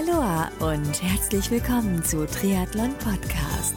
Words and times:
Aloha 0.00 0.50
und 0.60 1.02
herzlich 1.02 1.50
willkommen 1.50 2.02
zu 2.02 2.26
Triathlon 2.26 2.94
Podcast. 2.94 3.74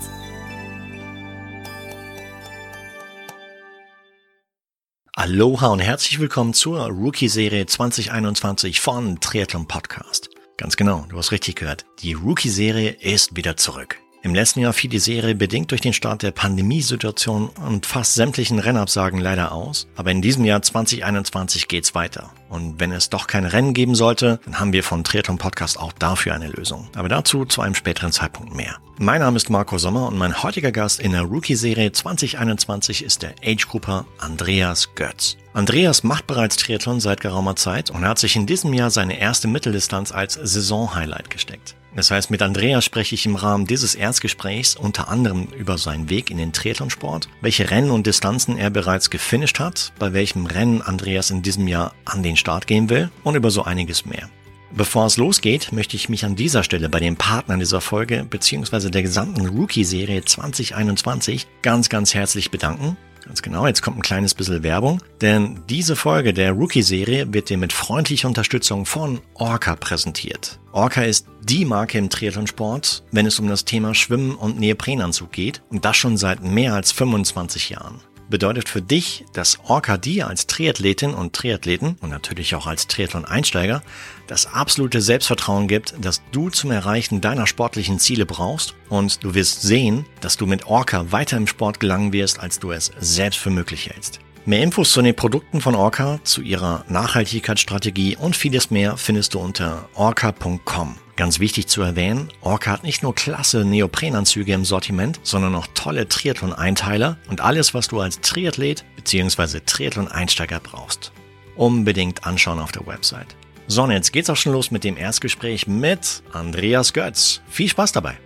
Aloha 5.14 5.68
und 5.68 5.80
herzlich 5.80 6.20
willkommen 6.20 6.54
zur 6.54 6.88
Rookie-Serie 6.88 7.66
2021 7.66 8.80
von 8.80 9.20
Triathlon 9.20 9.68
Podcast. 9.68 10.30
Ganz 10.56 10.78
genau, 10.78 11.06
du 11.10 11.18
hast 11.18 11.34
richtig 11.34 11.56
gehört. 11.56 11.86
Die 12.02 12.14
Rookie-Serie 12.14 12.92
ist 12.92 13.36
wieder 13.36 13.58
zurück. 13.58 13.98
Im 14.26 14.34
letzten 14.34 14.62
Jahr 14.62 14.72
fiel 14.72 14.90
die 14.90 15.00
Serie 15.00 15.36
bedingt 15.36 15.72
durch 15.72 15.82
den 15.82 15.92
Start 15.92 16.24
der 16.24 16.32
Pandemiesituation 16.32 17.50
und 17.68 17.86
fast 17.86 18.14
sämtlichen 18.14 18.58
Rennabsagen 18.58 19.20
leider 19.20 19.52
aus. 19.52 19.86
Aber 19.98 20.12
in 20.12 20.22
diesem 20.22 20.46
Jahr 20.46 20.62
2021 20.62 21.68
geht's 21.68 21.94
weiter. 21.94 22.32
Und 22.48 22.80
wenn 22.80 22.94
es 22.94 23.10
doch 23.10 23.28
keine 23.28 23.52
Rennen 23.52 23.74
geben 23.74 23.96
sollte, 23.96 24.40
dann 24.46 24.62
haben 24.62 24.72
wir 24.72 24.86
von 24.86 25.04
Triathlon 25.04 25.40
Podcast 25.40 25.78
auch 25.78 25.92
dafür 25.92 26.36
eine 26.36 26.48
Lösung. 26.48 26.88
Aber 26.96 27.10
dazu 27.10 27.44
zu 27.44 27.60
einem 27.60 27.76
späteren 27.76 28.14
Zeitpunkt 28.14 28.56
mehr. 28.56 28.78
Mein 28.98 29.20
Name 29.20 29.36
ist 29.36 29.50
Marco 29.50 29.78
Sommer 29.78 30.08
und 30.08 30.18
mein 30.18 30.42
heutiger 30.42 30.72
Gast 30.72 31.02
in 31.02 31.12
der 31.12 31.24
Rookie-Serie 31.24 31.92
2021 31.92 33.04
ist 33.04 33.24
der 33.24 33.36
Age-Grupper 33.44 34.06
Andreas 34.20 34.96
Götz. 34.96 35.36
Andreas 35.54 36.02
macht 36.02 36.26
bereits 36.26 36.56
Triathlon 36.56 37.00
seit 37.00 37.22
geraumer 37.22 37.56
Zeit 37.56 37.92
und 37.92 38.08
hat 38.08 38.18
sich 38.18 38.36
in 38.36 38.48
diesem 38.48 38.74
Jahr 38.74 38.90
seine 38.90 39.20
erste 39.20 39.48
Mitteldistanz 39.48 40.12
als 40.12 40.34
Saison-Highlight 40.34 41.30
gesteckt. 41.30 41.76
Das 41.96 42.10
heißt, 42.10 42.32
mit 42.32 42.42
Andreas 42.42 42.84
spreche 42.84 43.14
ich 43.14 43.28
im 43.28 43.36
Rahmen 43.36 43.68
dieses 43.68 43.94
Erstgesprächs 43.94 44.76
unter 44.76 45.10
anderem 45.10 45.48
über 45.56 45.78
seinen 45.78 46.10
Weg 46.10 46.32
in 46.32 46.40
den 46.40 46.54
Triathlonsport, 46.54 47.30
welche 47.42 47.70
Rennen 47.70 47.92
und 47.92 48.08
Distanzen 48.08 48.58
er 48.58 48.72
bereits 48.72 49.12
gefinisht 49.12 49.60
hat, 49.60 49.94
bei 50.00 50.12
welchem 50.12 50.48
Rennen 50.48 50.82
Andreas 50.82 51.30
in 51.30 51.44
diesem 51.44 51.68
Jahr 51.68 51.94
an 52.04 52.24
den 52.24 52.36
Start 52.36 52.66
gehen 52.66 52.90
will 52.90 53.12
und 53.24 53.36
über 53.36 53.52
so 53.52 53.64
einiges 53.64 54.06
mehr. 54.08 54.30
Bevor 54.76 55.06
es 55.06 55.18
losgeht, 55.18 55.72
möchte 55.72 55.96
ich 55.96 56.10
mich 56.10 56.26
an 56.26 56.36
dieser 56.36 56.64
Stelle 56.64 56.90
bei 56.90 57.00
den 57.00 57.16
Partnern 57.16 57.60
dieser 57.60 57.80
Folge 57.80 58.26
bzw. 58.28 58.90
der 58.90 59.04
gesamten 59.04 59.46
Rookie-Serie 59.46 60.26
2021 60.26 61.46
ganz, 61.62 61.90
ganz 61.90 62.16
herzlich 62.16 62.50
bedanken. 62.50 62.98
Ganz 63.26 63.42
genau, 63.42 63.66
jetzt 63.66 63.82
kommt 63.82 63.98
ein 63.98 64.02
kleines 64.02 64.34
bisschen 64.34 64.64
Werbung, 64.64 65.02
denn 65.22 65.62
diese 65.70 65.96
Folge 65.96 66.34
der 66.34 66.52
Rookie-Serie 66.52 67.34
wird 67.34 67.50
dir 67.50 67.58
mit 67.58 67.72
freundlicher 67.72 68.28
Unterstützung 68.28 68.86
von 68.86 69.22
Orca 69.36 69.76
präsentiert. 69.76 70.60
Orca 70.74 71.04
ist 71.04 71.28
die 71.42 71.64
Marke 71.64 71.98
im 71.98 72.10
Triathlonsport, 72.10 73.04
wenn 73.12 73.26
es 73.26 73.40
um 73.40 73.48
das 73.48 73.64
Thema 73.64 73.96
Schwimmen 73.96 74.36
und 74.36 74.60
Neoprenanzug 74.60 75.32
geht 75.32 75.62
und 75.70 75.86
das 75.86 75.96
schon 75.96 76.18
seit 76.18 76.44
mehr 76.44 76.74
als 76.74 76.92
25 76.92 77.70
Jahren 77.70 78.02
bedeutet 78.34 78.68
für 78.68 78.82
dich, 78.82 79.26
dass 79.34 79.60
Orca 79.68 79.96
dir 79.96 80.26
als 80.28 80.48
Triathletin 80.48 81.14
und 81.14 81.34
Triathleten 81.34 81.98
und 82.02 82.10
natürlich 82.10 82.56
auch 82.56 82.66
als 82.66 82.88
Triathlon-Einsteiger 82.88 83.84
das 84.26 84.52
absolute 84.52 85.02
Selbstvertrauen 85.02 85.68
gibt, 85.68 85.94
das 86.02 86.24
du 86.32 86.50
zum 86.50 86.72
Erreichen 86.72 87.22
deiner 87.22 87.46
sportlichen 87.46 88.00
Ziele 88.00 88.26
brauchst 88.26 88.74
und 88.90 89.24
du 89.24 89.36
wirst 89.36 89.62
sehen, 89.62 90.08
dass 90.20 90.36
du 90.36 90.48
mit 90.48 90.66
Orca 90.66 91.12
weiter 91.12 91.38
im 91.38 91.46
Sport 91.46 91.80
gelangen 91.80 92.12
wirst, 92.12 92.40
als 92.40 92.58
du 92.58 92.72
es 92.72 92.92
selbst 93.00 93.38
für 93.38 93.52
möglich 93.52 93.92
hältst. 93.92 94.20
Mehr 94.46 94.64
Infos 94.64 94.92
zu 94.94 95.04
den 95.04 95.16
Produkten 95.16 95.62
von 95.62 95.76
Orca, 95.76 96.20
zu 96.24 96.42
ihrer 96.42 96.86
Nachhaltigkeitsstrategie 96.90 98.18
und 98.18 98.36
vieles 98.36 98.72
mehr 98.72 98.98
findest 98.98 99.36
du 99.36 99.40
unter 99.42 99.88
orca.com. 99.94 101.03
Ganz 101.16 101.40
wichtig 101.40 101.68
zu 101.68 101.84
erwähnen, 101.84 102.30
Orca 102.42 102.72
hat 102.72 102.84
nicht 102.84 103.04
nur 103.04 103.14
klasse 103.14 103.64
Neoprenanzüge 103.66 104.52
im 104.54 104.66
Sortiment, 104.66 105.20
sondern 105.22 105.54
auch 105.54 105.68
tolle 105.76 106.08
Triathlon-Einteiler 106.08 107.18
und 107.30 107.40
alles, 107.40 107.76
was 107.76 107.88
du 107.88 108.00
als 108.00 108.20
Triathlet 108.22 108.84
bzw. 108.96 109.60
Triathlon-Einsteiger 109.60 110.60
brauchst. 110.60 111.12
Unbedingt 111.56 112.26
anschauen 112.26 112.60
auf 112.60 112.72
der 112.72 112.88
Website. 112.88 113.36
So, 113.68 113.84
und 113.84 113.92
jetzt 113.92 114.12
geht's 114.12 114.30
auch 114.32 114.36
schon 114.36 114.54
los 114.54 114.72
mit 114.72 114.84
dem 114.84 114.98
Erstgespräch 114.98 115.68
mit 115.68 116.24
Andreas 116.34 116.94
Götz. 116.94 117.42
Viel 117.48 117.70
Spaß 117.70 117.92
dabei! 117.92 118.18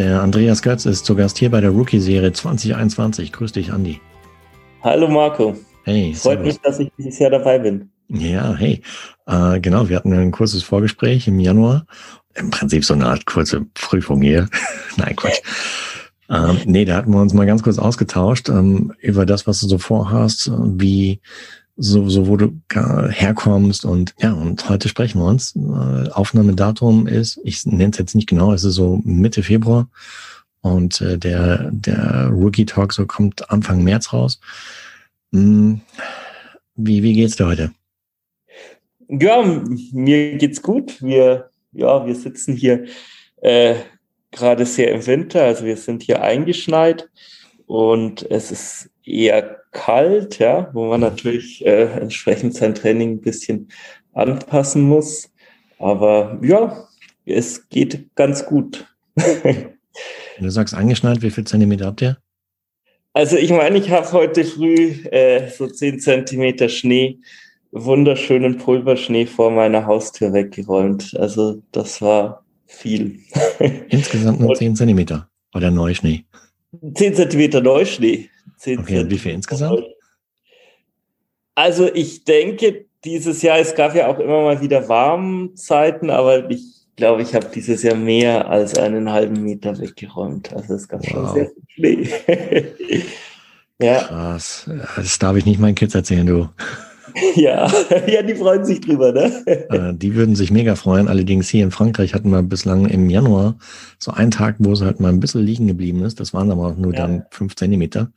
Der 0.00 0.22
Andreas 0.22 0.62
Götz 0.62 0.86
ist 0.86 1.04
zu 1.04 1.14
Gast 1.14 1.36
hier 1.36 1.50
bei 1.50 1.60
der 1.60 1.68
Rookie-Serie 1.68 2.32
2021. 2.32 3.32
Grüß 3.32 3.52
dich, 3.52 3.70
Andi. 3.70 4.00
Hallo 4.82 5.06
Marco. 5.06 5.54
Hey, 5.84 6.14
Freut 6.14 6.38
servus. 6.38 6.46
mich, 6.46 6.60
dass 6.62 6.78
ich 6.78 6.90
dieses 6.96 7.18
Jahr 7.18 7.28
dabei 7.28 7.58
bin. 7.58 7.90
Ja, 8.08 8.54
hey. 8.54 8.80
Äh, 9.26 9.60
genau, 9.60 9.90
wir 9.90 9.96
hatten 9.96 10.14
ein 10.14 10.30
kurzes 10.30 10.62
Vorgespräch 10.62 11.28
im 11.28 11.38
Januar. 11.38 11.84
Im 12.34 12.48
Prinzip 12.48 12.82
so 12.82 12.94
eine 12.94 13.08
Art 13.08 13.26
kurze 13.26 13.66
Prüfung 13.74 14.22
hier. 14.22 14.48
Nein, 14.96 15.16
Quatsch. 15.16 15.42
ähm, 16.30 16.56
nee, 16.64 16.86
da 16.86 16.96
hatten 16.96 17.12
wir 17.12 17.20
uns 17.20 17.34
mal 17.34 17.44
ganz 17.44 17.62
kurz 17.62 17.78
ausgetauscht 17.78 18.48
ähm, 18.48 18.94
über 19.00 19.26
das, 19.26 19.46
was 19.46 19.60
du 19.60 19.68
so 19.68 19.76
vorhast, 19.76 20.50
wie 20.78 21.20
so, 21.82 22.10
so 22.10 22.28
wo 22.28 22.36
du 22.36 22.52
herkommst 22.68 23.86
und 23.86 24.14
ja, 24.18 24.34
und 24.34 24.68
heute 24.68 24.88
sprechen 24.88 25.18
wir 25.18 25.24
uns. 25.24 25.56
Äh, 25.56 26.10
Aufnahmedatum 26.10 27.06
ist, 27.06 27.40
ich 27.42 27.64
nenne 27.64 27.90
es 27.90 27.98
jetzt 27.98 28.14
nicht 28.14 28.28
genau, 28.28 28.52
es 28.52 28.64
ist 28.64 28.74
so 28.74 29.00
Mitte 29.02 29.42
Februar 29.42 29.88
und 30.60 31.00
äh, 31.00 31.16
der, 31.16 31.70
der 31.72 32.28
Rookie 32.28 32.66
Talk 32.66 32.92
so 32.92 33.06
kommt 33.06 33.50
Anfang 33.50 33.82
März 33.82 34.12
raus. 34.12 34.40
Hm, 35.32 35.80
wie, 36.76 37.02
wie 37.02 37.14
geht's 37.14 37.36
dir 37.36 37.46
heute? 37.46 37.72
Ja, 39.08 39.42
mir 39.92 40.36
geht's 40.36 40.60
gut. 40.60 41.02
Wir, 41.02 41.48
ja, 41.72 42.06
wir 42.06 42.14
sitzen 42.14 42.54
hier 42.54 42.84
äh, 43.40 43.76
gerade 44.30 44.66
sehr 44.66 44.92
im 44.92 45.06
Winter, 45.06 45.44
also 45.44 45.64
wir 45.64 45.78
sind 45.78 46.02
hier 46.02 46.20
eingeschneit 46.20 47.08
und 47.66 48.30
es 48.30 48.52
ist 48.52 48.90
eher 49.02 49.59
kalt, 49.72 50.38
ja, 50.38 50.70
wo 50.72 50.86
man 50.86 51.00
natürlich 51.00 51.64
äh, 51.64 51.84
entsprechend 51.84 52.54
sein 52.54 52.74
Training 52.74 53.12
ein 53.12 53.20
bisschen 53.20 53.68
anpassen 54.12 54.82
muss. 54.82 55.30
Aber 55.78 56.38
ja, 56.42 56.88
es 57.24 57.68
geht 57.68 58.14
ganz 58.14 58.44
gut. 58.44 58.86
du 59.14 60.50
sagst 60.50 60.74
angeschnallt, 60.74 61.22
wie 61.22 61.30
viel 61.30 61.44
Zentimeter 61.44 61.86
habt 61.86 62.02
ihr? 62.02 62.18
Also 63.12 63.36
ich 63.36 63.50
meine, 63.50 63.78
ich 63.78 63.90
habe 63.90 64.12
heute 64.12 64.44
früh 64.44 64.92
äh, 65.10 65.48
so 65.50 65.66
10 65.66 65.98
Zentimeter 65.98 66.68
Schnee, 66.68 67.18
wunderschönen 67.72 68.56
Pulverschnee 68.58 69.26
vor 69.26 69.50
meiner 69.50 69.86
Haustür 69.86 70.32
weggeräumt. 70.32 71.16
Also 71.18 71.60
das 71.72 72.00
war 72.00 72.44
viel. 72.66 73.18
Insgesamt 73.88 74.40
nur 74.40 74.54
10 74.54 74.76
Zentimeter 74.76 75.28
oder 75.54 75.72
Neuschnee? 75.72 76.24
10 76.94 77.14
Zentimeter 77.14 77.60
Neuschnee. 77.60 78.30
10 78.60 78.80
okay, 78.80 79.00
und 79.00 79.10
wie 79.10 79.18
viel 79.18 79.32
insgesamt? 79.32 79.82
Also 81.54 81.92
ich 81.92 82.24
denke, 82.24 82.86
dieses 83.04 83.40
Jahr, 83.42 83.58
es 83.58 83.74
gab 83.74 83.94
ja 83.94 84.08
auch 84.08 84.18
immer 84.18 84.42
mal 84.42 84.60
wieder 84.60 84.88
Warmzeiten, 84.88 86.10
aber 86.10 86.50
ich 86.50 86.86
glaube, 86.96 87.22
ich 87.22 87.34
habe 87.34 87.46
dieses 87.54 87.82
Jahr 87.82 87.96
mehr 87.96 88.48
als 88.48 88.76
einen 88.76 89.10
halben 89.10 89.42
Meter 89.42 89.78
weggeräumt. 89.78 90.52
Also 90.52 90.74
es 90.74 90.88
gab 90.88 91.00
wow. 91.02 91.10
schon 91.10 91.34
sehr 91.34 91.50
viel 91.50 91.64
Schnee. 91.68 93.04
ja. 93.80 94.02
Krass. 94.02 94.70
Das 94.96 95.18
darf 95.18 95.36
ich 95.36 95.46
nicht 95.46 95.58
meinen 95.58 95.74
Kids 95.74 95.94
erzählen, 95.94 96.26
du. 96.26 96.48
Ja, 97.34 97.68
ja, 98.06 98.22
die 98.22 98.36
freuen 98.36 98.64
sich 98.64 98.80
drüber, 98.80 99.10
ne? 99.10 99.44
Äh, 99.46 99.94
die 99.94 100.14
würden 100.14 100.36
sich 100.36 100.52
mega 100.52 100.76
freuen. 100.76 101.08
Allerdings 101.08 101.48
hier 101.48 101.64
in 101.64 101.72
Frankreich 101.72 102.14
hatten 102.14 102.30
wir 102.30 102.42
bislang 102.42 102.86
im 102.86 103.10
Januar 103.10 103.56
so 103.98 104.12
einen 104.12 104.30
Tag, 104.30 104.56
wo 104.60 104.72
es 104.72 104.80
halt 104.80 105.00
mal 105.00 105.08
ein 105.08 105.18
bisschen 105.18 105.44
liegen 105.44 105.66
geblieben 105.66 106.04
ist. 106.04 106.20
Das 106.20 106.32
waren 106.34 106.52
aber 106.52 106.68
auch 106.68 106.76
nur 106.76 106.94
ja. 106.94 107.00
dann 107.00 107.24
fünf 107.30 107.56
Zentimeter. 107.56 108.12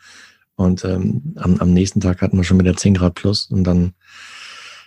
Und 0.56 0.86
ähm, 0.86 1.34
am, 1.38 1.58
am 1.58 1.74
nächsten 1.74 2.00
Tag 2.00 2.22
hatten 2.22 2.38
wir 2.38 2.44
schon 2.44 2.60
wieder 2.60 2.76
10 2.76 2.94
Grad 2.94 3.16
plus 3.16 3.48
und 3.50 3.64
dann 3.64 3.94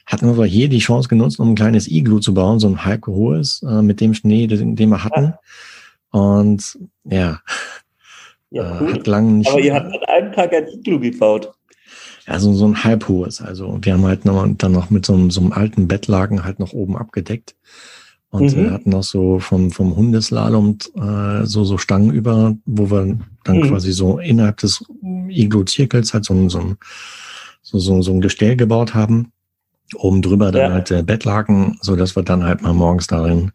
hatten 0.06 0.26
wir 0.26 0.34
aber 0.34 0.46
hier 0.46 0.68
die 0.68 0.78
Chance 0.78 1.08
genutzt, 1.08 1.40
um 1.40 1.50
ein 1.50 1.56
kleines 1.56 1.88
Iglu 1.88 2.20
zu 2.20 2.32
bauen, 2.32 2.60
so 2.60 2.68
ein 2.68 2.84
halb 2.84 3.06
hohes, 3.08 3.62
äh, 3.68 3.82
mit 3.82 4.00
dem 4.00 4.14
Schnee, 4.14 4.46
den, 4.46 4.76
den 4.76 4.88
wir 4.88 5.02
hatten. 5.02 5.34
Und 6.10 6.78
ja, 7.04 7.40
ja 8.50 8.76
äh, 8.76 8.82
cool. 8.82 8.92
hat 8.94 9.06
lang 9.08 9.38
nicht. 9.38 9.50
Aber 9.50 9.60
ihr 9.60 9.74
habt 9.74 9.92
an 9.92 10.04
einem 10.08 10.32
Tag 10.32 10.52
ein 10.54 10.68
Iglu 10.68 11.00
gebaut. 11.00 11.52
Ja, 12.26 12.38
so, 12.38 12.52
so 12.54 12.66
ein 12.66 12.84
halb 12.84 13.08
hohes. 13.08 13.42
Also 13.42 13.78
wir 13.82 13.92
haben 13.92 14.04
halt 14.04 14.24
noch, 14.24 14.46
dann 14.56 14.72
noch 14.72 14.90
mit 14.90 15.04
so 15.04 15.14
einem, 15.14 15.30
so 15.30 15.40
einem 15.40 15.52
alten 15.52 15.88
Bettlaken 15.88 16.44
halt 16.44 16.60
noch 16.60 16.72
oben 16.72 16.96
abgedeckt. 16.96 17.56
Und 18.36 18.54
mhm. 18.54 18.64
wir 18.64 18.70
hatten 18.70 18.94
auch 18.94 19.02
so 19.02 19.38
vom, 19.38 19.70
vom 19.70 19.96
Hundeslalom 19.96 20.78
äh, 20.94 21.46
so, 21.46 21.64
so 21.64 21.78
Stangen 21.78 22.10
über, 22.12 22.54
wo 22.66 22.90
wir 22.90 23.18
dann 23.44 23.56
mhm. 23.56 23.68
quasi 23.68 23.92
so 23.92 24.18
innerhalb 24.18 24.58
des 24.58 24.84
Iglo-Zirkels 25.02 26.12
halt 26.12 26.26
so, 26.26 26.48
so, 26.48 26.76
so, 27.62 27.78
so, 27.78 28.02
so 28.02 28.12
ein 28.12 28.20
Gestell 28.20 28.56
gebaut 28.56 28.94
haben. 28.94 29.32
Oben 29.94 30.20
drüber 30.20 30.52
dann 30.52 30.62
ja. 30.62 30.72
halt 30.72 30.90
äh, 30.90 31.02
Bettlaken, 31.02 31.78
so 31.80 31.96
dass 31.96 32.14
wir 32.14 32.24
dann 32.24 32.44
halt 32.44 32.60
mal 32.60 32.74
morgens 32.74 33.06
darin 33.06 33.52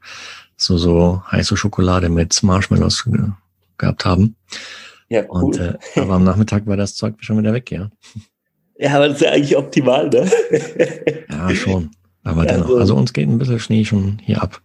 so, 0.58 0.78
so 0.78 1.22
heiße 1.32 1.58
Schokolade 1.58 2.10
mit 2.10 2.42
Marshmallows 2.42 3.04
ge 3.04 3.20
gehabt 3.78 4.06
haben. 4.06 4.36
Ja, 5.10 5.24
cool. 5.30 5.44
Und, 5.44 5.60
äh, 5.60 5.78
aber 5.96 6.14
am 6.14 6.24
Nachmittag 6.24 6.66
war 6.68 6.78
das 6.78 6.96
Zeug 6.96 7.16
schon 7.20 7.38
wieder 7.38 7.54
weg, 7.54 7.70
ja. 7.72 7.90
Ja, 8.78 8.96
aber 8.96 9.10
das 9.10 9.18
ist 9.18 9.24
ja 9.24 9.32
eigentlich 9.32 9.58
optimal, 9.58 10.10
ne? 10.10 10.28
ja, 11.30 11.54
schon. 11.54 11.92
Aber 12.24 12.46
ja, 12.46 12.54
dennoch, 12.54 12.68
so. 12.68 12.78
also 12.78 12.96
uns 12.96 13.14
geht 13.14 13.28
ein 13.28 13.38
bisschen 13.38 13.60
Schnee 13.60 13.86
schon 13.86 14.20
hier 14.24 14.42
ab. 14.42 14.62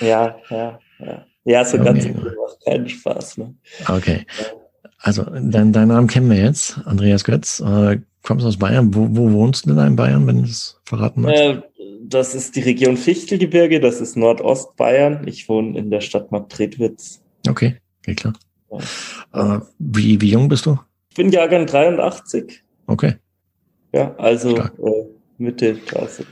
Ja, 0.00 0.36
ja, 0.50 0.78
ja. 0.98 1.24
Ja, 1.44 1.64
so 1.64 1.76
okay. 1.76 1.84
ganz 1.84 2.04
macht 2.06 2.64
keinen 2.64 2.88
Spaß. 2.88 3.38
Ne? 3.38 3.54
Okay. 3.88 4.26
Also, 4.98 5.24
dein, 5.24 5.72
deinen 5.72 5.88
Namen 5.88 6.06
kennen 6.06 6.30
wir 6.30 6.38
jetzt, 6.38 6.78
Andreas 6.86 7.24
Götz. 7.24 7.60
Äh, 7.60 8.00
kommst 8.22 8.46
aus 8.46 8.56
Bayern. 8.56 8.94
Wo, 8.94 9.06
wo 9.10 9.30
wohnst 9.32 9.66
du 9.66 9.74
denn 9.74 9.86
in 9.86 9.96
Bayern, 9.96 10.26
wenn 10.26 10.42
du 10.42 10.48
es 10.48 10.80
verraten 10.84 11.20
magst? 11.20 11.42
Äh, 11.42 11.62
das 12.06 12.34
ist 12.34 12.56
die 12.56 12.60
Region 12.60 12.96
Fichtelgebirge, 12.96 13.80
das 13.80 14.00
ist 14.00 14.16
Nordostbayern. 14.16 15.26
Ich 15.26 15.48
wohne 15.48 15.78
in 15.78 15.90
der 15.90 16.00
Stadt 16.00 16.32
Marktredwitz. 16.32 17.22
Okay, 17.48 17.76
okay, 18.00 18.14
klar. 18.14 18.32
Ja. 18.70 19.56
Äh, 19.56 19.60
wie, 19.78 20.20
wie 20.20 20.30
jung 20.30 20.48
bist 20.48 20.64
du? 20.66 20.78
Ich 21.10 21.16
bin 21.16 21.30
Jahrgang 21.30 21.66
83. 21.66 22.62
Okay. 22.86 23.14
Ja, 23.92 24.14
also 24.16 24.56
äh, 24.56 25.04
Mitte 25.38 25.74
30. 25.74 26.26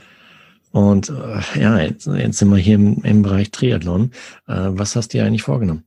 Und 0.73 1.09
äh, 1.09 1.61
ja, 1.61 1.79
jetzt, 1.79 2.07
jetzt 2.07 2.39
sind 2.39 2.49
wir 2.49 2.57
hier 2.57 2.75
im, 2.75 3.03
im 3.03 3.21
Bereich 3.21 3.51
Triathlon. 3.51 4.09
Äh, 4.47 4.69
was 4.69 4.95
hast 4.95 5.13
du 5.13 5.19
dir 5.19 5.25
eigentlich 5.25 5.43
vorgenommen? 5.43 5.83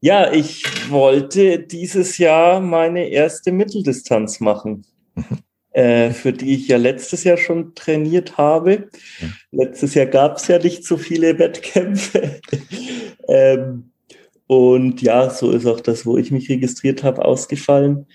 Ja, 0.00 0.30
ich 0.30 0.90
wollte 0.90 1.58
dieses 1.58 2.18
Jahr 2.18 2.60
meine 2.60 3.08
erste 3.08 3.50
Mitteldistanz 3.50 4.40
machen, 4.40 4.84
mhm. 5.14 5.24
äh, 5.70 6.10
für 6.10 6.34
die 6.34 6.54
ich 6.54 6.68
ja 6.68 6.76
letztes 6.76 7.24
Jahr 7.24 7.38
schon 7.38 7.74
trainiert 7.74 8.36
habe. 8.36 8.90
Ja. 9.20 9.28
Letztes 9.52 9.94
Jahr 9.94 10.06
gab 10.06 10.36
es 10.36 10.48
ja 10.48 10.58
nicht 10.58 10.84
so 10.84 10.98
viele 10.98 11.38
Wettkämpfe. 11.38 12.40
ähm, 13.28 13.90
und 14.46 15.00
ja, 15.00 15.30
so 15.30 15.50
ist 15.50 15.64
auch 15.64 15.80
das, 15.80 16.04
wo 16.04 16.18
ich 16.18 16.30
mich 16.30 16.50
registriert 16.50 17.02
habe, 17.04 17.24
ausgefallen. 17.24 18.06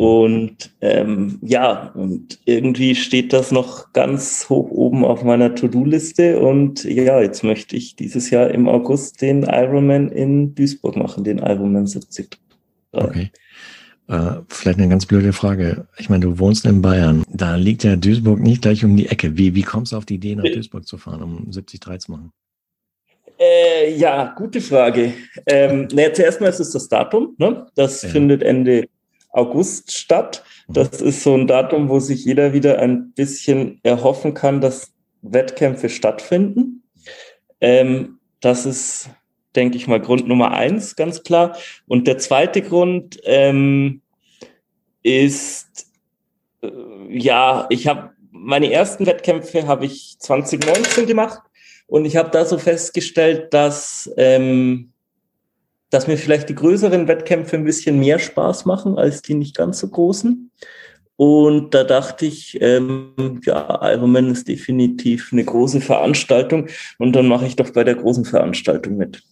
Und 0.00 0.70
ähm, 0.80 1.38
ja, 1.42 1.88
und 1.88 2.38
irgendwie 2.46 2.94
steht 2.94 3.34
das 3.34 3.52
noch 3.52 3.92
ganz 3.92 4.48
hoch 4.48 4.70
oben 4.70 5.04
auf 5.04 5.24
meiner 5.24 5.54
To-Do-Liste. 5.54 6.40
Und 6.40 6.84
ja, 6.84 7.20
jetzt 7.20 7.44
möchte 7.44 7.76
ich 7.76 7.96
dieses 7.96 8.30
Jahr 8.30 8.50
im 8.50 8.66
August 8.66 9.20
den 9.20 9.42
Ironman 9.42 10.08
in 10.08 10.54
Duisburg 10.54 10.96
machen, 10.96 11.22
den 11.24 11.36
Ironman 11.36 11.84
73. 11.84 12.30
Okay. 12.92 13.30
Äh, 14.08 14.36
vielleicht 14.48 14.78
eine 14.78 14.88
ganz 14.88 15.04
blöde 15.04 15.34
Frage. 15.34 15.86
Ich 15.98 16.08
meine, 16.08 16.24
du 16.24 16.38
wohnst 16.38 16.64
in 16.64 16.80
Bayern. 16.80 17.22
Da 17.28 17.56
liegt 17.56 17.84
ja 17.84 17.96
Duisburg 17.96 18.40
nicht 18.40 18.62
gleich 18.62 18.82
um 18.82 18.96
die 18.96 19.08
Ecke. 19.08 19.36
Wie, 19.36 19.54
wie 19.54 19.62
kommst 19.64 19.92
du 19.92 19.98
auf 19.98 20.06
die 20.06 20.14
Idee, 20.14 20.34
nach 20.34 20.44
Duisburg 20.44 20.88
zu 20.88 20.96
fahren, 20.96 21.22
um 21.22 21.50
73 21.50 22.00
zu 22.00 22.12
machen? 22.12 22.32
Äh, 23.38 23.94
ja, 23.98 24.34
gute 24.34 24.62
Frage. 24.62 25.12
Ähm, 25.44 25.88
naja, 25.92 26.10
zuerst 26.14 26.40
mal 26.40 26.48
ist 26.48 26.60
es 26.60 26.70
das 26.70 26.88
Datum. 26.88 27.34
Ne? 27.36 27.66
Das 27.74 28.00
ja. 28.00 28.08
findet 28.08 28.42
Ende 28.42 28.88
August 29.32 29.92
statt. 29.92 30.42
Mhm. 30.68 30.72
Das 30.74 31.00
ist 31.00 31.22
so 31.22 31.34
ein 31.34 31.46
Datum, 31.46 31.88
wo 31.88 32.00
sich 32.00 32.24
jeder 32.24 32.52
wieder 32.52 32.78
ein 32.78 33.12
bisschen 33.12 33.80
erhoffen 33.82 34.34
kann, 34.34 34.60
dass 34.60 34.92
Wettkämpfe 35.22 35.88
stattfinden. 35.88 36.82
Ähm, 37.60 38.18
das 38.40 38.66
ist, 38.66 39.10
denke 39.54 39.76
ich 39.76 39.86
mal, 39.86 40.00
Grund 40.00 40.26
Nummer 40.26 40.52
eins, 40.52 40.96
ganz 40.96 41.22
klar. 41.22 41.56
Und 41.86 42.06
der 42.06 42.18
zweite 42.18 42.62
Grund 42.62 43.20
ähm, 43.24 44.00
ist, 45.02 45.86
äh, 46.62 46.68
ja, 47.08 47.66
ich 47.70 47.86
habe 47.86 48.10
meine 48.32 48.72
ersten 48.72 49.06
Wettkämpfe 49.06 49.66
habe 49.66 49.84
ich 49.84 50.16
2019 50.18 51.06
gemacht 51.06 51.42
und 51.88 52.04
ich 52.04 52.16
habe 52.16 52.30
da 52.30 52.44
so 52.44 52.58
festgestellt, 52.58 53.52
dass 53.52 54.10
ähm, 54.16 54.92
dass 55.90 56.06
mir 56.06 56.16
vielleicht 56.16 56.48
die 56.48 56.54
größeren 56.54 57.08
Wettkämpfe 57.08 57.56
ein 57.56 57.64
bisschen 57.64 57.98
mehr 57.98 58.18
Spaß 58.18 58.64
machen 58.64 58.96
als 58.98 59.22
die 59.22 59.34
nicht 59.34 59.56
ganz 59.56 59.80
so 59.80 59.88
großen. 59.88 60.50
Und 61.16 61.74
da 61.74 61.84
dachte 61.84 62.24
ich, 62.24 62.56
ähm, 62.62 63.40
ja, 63.44 63.78
Ironman 63.82 64.30
ist 64.30 64.48
definitiv 64.48 65.30
eine 65.32 65.44
große 65.44 65.82
Veranstaltung 65.82 66.68
und 66.98 67.12
dann 67.12 67.26
mache 67.26 67.46
ich 67.46 67.56
doch 67.56 67.70
bei 67.70 67.84
der 67.84 67.96
großen 67.96 68.24
Veranstaltung 68.24 68.96
mit. 68.96 69.22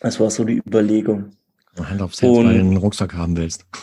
Das 0.00 0.18
war 0.18 0.30
so 0.30 0.42
die 0.44 0.60
Überlegung. 0.66 1.36
Hand 1.78 2.02
aufs 2.02 2.20
Herz, 2.20 2.36
und, 2.36 2.46
weil 2.46 2.54
du 2.54 2.60
einen 2.60 2.76
Rucksack 2.76 3.14
haben 3.14 3.36
willst. 3.36 3.64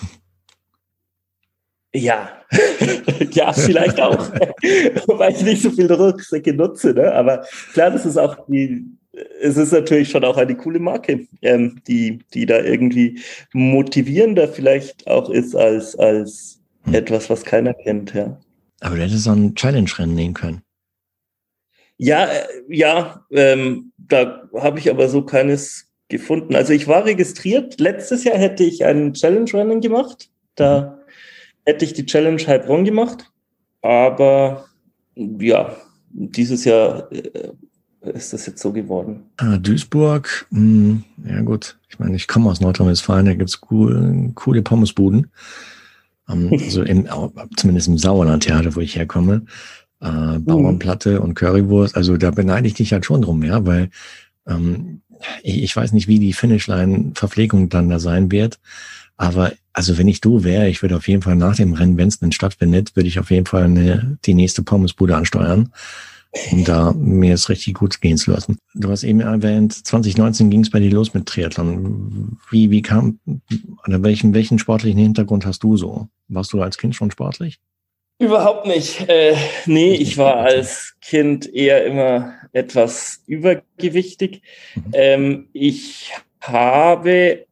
Ja, 1.92 2.30
ja, 3.32 3.52
vielleicht 3.52 4.00
auch. 4.00 4.32
Wobei 5.08 5.30
ich 5.32 5.42
nicht 5.42 5.64
so 5.64 5.72
viele 5.72 5.98
Rucksäcke 5.98 6.54
nutze, 6.54 6.94
ne? 6.94 7.12
Aber 7.14 7.44
klar, 7.74 7.90
das 7.90 8.06
ist 8.06 8.18
auch 8.18 8.46
die, 8.48 8.86
es 9.42 9.58
ist 9.58 9.72
natürlich 9.72 10.10
schon 10.10 10.24
auch 10.24 10.38
eine 10.38 10.56
coole 10.56 10.80
Marke, 10.80 11.28
ähm, 11.42 11.82
die, 11.88 12.20
die 12.34 12.46
da 12.46 12.60
irgendwie 12.60 13.20
motivierender 13.54 14.48
vielleicht 14.48 15.08
auch 15.08 15.30
ist 15.30 15.56
als, 15.56 15.96
als 15.98 16.62
hm. 16.84 16.94
etwas, 16.94 17.30
was 17.30 17.44
keiner 17.44 17.74
kennt, 17.74 18.14
ja. 18.14 18.40
Aber 18.82 18.96
du 18.96 19.02
hättest 19.02 19.24
so 19.26 19.32
ein 19.32 19.56
Challenge-Rennen 19.56 20.16
nehmen 20.16 20.34
können. 20.34 20.62
Ja, 21.98 22.26
äh, 22.26 22.46
ja, 22.70 23.26
ähm, 23.32 23.92
da 23.98 24.48
habe 24.56 24.80
ich 24.80 24.90
aber 24.90 25.10
so 25.10 25.24
keines 25.24 25.90
gefunden. 26.08 26.56
Also 26.56 26.74
ich 26.74 26.88
war 26.88 27.06
registriert. 27.06 27.80
Letztes 27.80 28.24
Jahr 28.24 28.38
hätte 28.38 28.64
ich 28.64 28.86
ein 28.86 29.14
Challenge-Rennen 29.14 29.82
gemacht. 29.82 30.30
Da 30.56 30.82
mhm. 30.82 31.12
hätte 31.66 31.86
ich 31.86 31.94
die 31.94 32.06
Challenge 32.06 32.42
Heilbronn 32.46 32.86
gemacht. 32.86 33.30
Aber 33.82 34.66
ja, 35.16 35.76
dieses 36.12 36.64
Jahr 36.64 37.12
äh, 37.12 37.52
ist 38.02 38.34
das 38.34 38.46
jetzt 38.46 38.62
so 38.62 38.72
geworden? 38.72 39.24
Ah, 39.38 39.58
Duisburg, 39.58 40.48
mh, 40.52 40.60
hm, 40.60 41.04
ja 41.26 41.42
gut. 41.42 41.78
Ich 41.90 42.00
meine, 42.00 42.16
ich 42.16 42.28
komme 42.28 42.50
aus 42.50 42.62
Nordrhein-Westfalen, 42.62 43.26
da 43.26 43.34
gibt's 43.34 43.60
cool, 43.70 44.32
coole 44.36 44.62
Pommesbuden. 44.62 45.32
Ähm, 46.30 46.50
also 46.52 46.84
im, 46.84 47.08
zumindest 47.58 47.88
im 47.88 47.98
Sauerland-Theater, 47.98 48.76
wo 48.76 48.80
ich 48.80 48.96
herkomme. 48.96 49.46
Äh, 50.02 50.40
Bauernplatte 50.40 51.22
und 51.22 51.34
Currywurst. 51.34 51.98
Also 51.98 52.16
da 52.16 52.32
beneide 52.32 52.68
ich 52.68 52.74
dich 52.74 52.94
halt 52.94 53.06
schon 53.06 53.22
drum, 53.22 53.44
ja, 53.44 53.66
weil 53.66 53.90
ähm, 54.48 55.02
ich, 55.44 55.62
ich 55.64 55.76
weiß 55.76 55.92
nicht, 55.92 56.08
wie 56.08 56.20
die 56.20 56.34
Finishline-Verpflegung 56.34 57.70
dann 57.70 57.90
da 57.90 58.00
sein 58.00 58.32
wird. 58.32 58.60
Aber 59.18 59.52
also 59.74 59.98
wenn 59.98 60.08
ich 60.08 60.22
du 60.22 60.46
wäre, 60.46 60.70
ich 60.70 60.82
würde 60.82 60.96
auf 60.96 61.10
jeden 61.10 61.22
Fall 61.22 61.36
nach 61.36 61.58
dem 61.58 61.74
Rennen, 61.74 61.98
wenn 61.98 62.08
es 62.08 62.20
denn 62.20 62.32
stattfindet, 62.32 62.96
würde 62.96 63.10
ich 63.10 63.20
auf 63.20 63.30
jeden 63.30 63.46
Fall 63.46 63.64
eine, 63.64 64.18
die 64.24 64.34
nächste 64.34 64.64
Pommesbude 64.64 65.18
ansteuern 65.18 65.74
um 66.52 66.64
da 66.64 66.94
mir 66.94 67.34
es 67.34 67.50
richtig 67.50 67.76
gut 67.76 68.02
gehen 68.02 68.18
zu 68.18 68.32
lassen. 68.32 68.58
Du 68.76 68.90
hast 68.90 69.04
eben 69.04 69.20
erwähnt, 69.20 69.74
2019 69.74 70.50
ging 70.50 70.62
es 70.62 70.70
bei 70.70 70.80
dir 70.80 70.92
los 70.92 71.14
mit 71.14 71.26
Triathlon. 71.26 72.38
Wie, 72.52 72.70
wie 72.70 72.82
kam, 72.82 73.20
oder 73.88 74.04
welchen, 74.04 74.34
welchen 74.34 74.60
sportlichen 74.60 75.00
Hintergrund 75.00 75.46
hast 75.46 75.64
du 75.64 75.76
so? 75.76 76.08
Warst 76.28 76.54
du 76.54 76.62
als 76.62 76.78
Kind 76.78 76.96
schon 76.96 77.12
sportlich? 77.12 77.60
Überhaupt 78.20 78.68
nicht. 78.68 79.08
Äh, 79.08 79.36
nee, 79.66 79.94
ich 79.96 80.18
war 80.18 80.38
als 80.38 80.96
Kind 81.02 81.52
eher 81.52 81.86
immer 81.86 82.34
etwas 82.52 83.24
übergewichtig. 83.26 84.42
Mhm. 84.76 84.84
Ähm, 84.94 85.50
ich 85.54 86.12
habe 86.42 87.46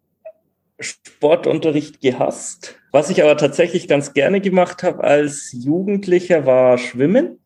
Sportunterricht 0.80 2.02
gehasst. 2.02 2.76
Was 2.92 3.10
ich 3.10 3.24
aber 3.24 3.38
tatsächlich 3.38 3.88
ganz 3.88 4.14
gerne 4.14 4.42
gemacht 4.42 4.84
habe 4.84 5.04
als 5.04 5.52
Jugendlicher 5.54 6.46
war 6.46 6.78
Schwimmen. 6.78 7.40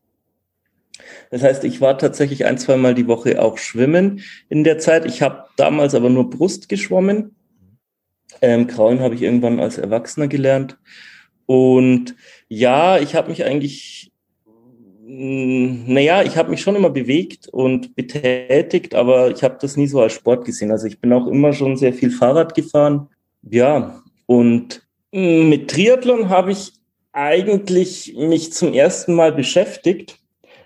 Das 1.29 1.43
heißt, 1.43 1.63
ich 1.63 1.81
war 1.81 1.97
tatsächlich 1.97 2.45
ein, 2.45 2.57
zwei 2.57 2.77
Mal 2.77 2.93
die 2.93 3.07
Woche 3.07 3.41
auch 3.41 3.57
schwimmen 3.57 4.21
in 4.49 4.63
der 4.63 4.79
Zeit. 4.79 5.05
Ich 5.05 5.21
habe 5.21 5.45
damals 5.55 5.95
aber 5.95 6.09
nur 6.09 6.29
Brust 6.29 6.69
geschwommen. 6.69 7.35
Ähm, 8.41 8.67
Grauen 8.67 8.99
habe 8.99 9.15
ich 9.15 9.21
irgendwann 9.21 9.59
als 9.59 9.77
Erwachsener 9.77 10.27
gelernt. 10.27 10.77
Und 11.45 12.15
ja, 12.47 12.97
ich 12.97 13.15
habe 13.15 13.29
mich 13.29 13.43
eigentlich, 13.43 14.11
mm, 15.05 15.91
naja, 15.93 16.23
ich 16.23 16.37
habe 16.37 16.49
mich 16.49 16.61
schon 16.61 16.75
immer 16.75 16.89
bewegt 16.89 17.47
und 17.49 17.95
betätigt, 17.95 18.95
aber 18.95 19.31
ich 19.31 19.43
habe 19.43 19.57
das 19.59 19.77
nie 19.77 19.87
so 19.87 20.01
als 20.01 20.13
Sport 20.13 20.45
gesehen. 20.45 20.71
Also 20.71 20.87
ich 20.87 20.99
bin 20.99 21.13
auch 21.13 21.27
immer 21.27 21.53
schon 21.53 21.77
sehr 21.77 21.93
viel 21.93 22.11
Fahrrad 22.11 22.55
gefahren. 22.55 23.09
Ja, 23.43 24.01
und 24.25 24.87
mm, 25.11 25.49
mit 25.49 25.69
Triathlon 25.69 26.29
habe 26.29 26.51
ich 26.51 26.73
eigentlich 27.11 28.15
mich 28.17 28.53
zum 28.53 28.73
ersten 28.73 29.13
Mal 29.13 29.33
beschäftigt 29.33 30.20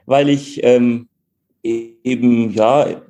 weil 0.05 0.29
ich 0.29 0.63
ähm, 0.63 1.07
eben 1.63 2.51
ja 2.51 3.01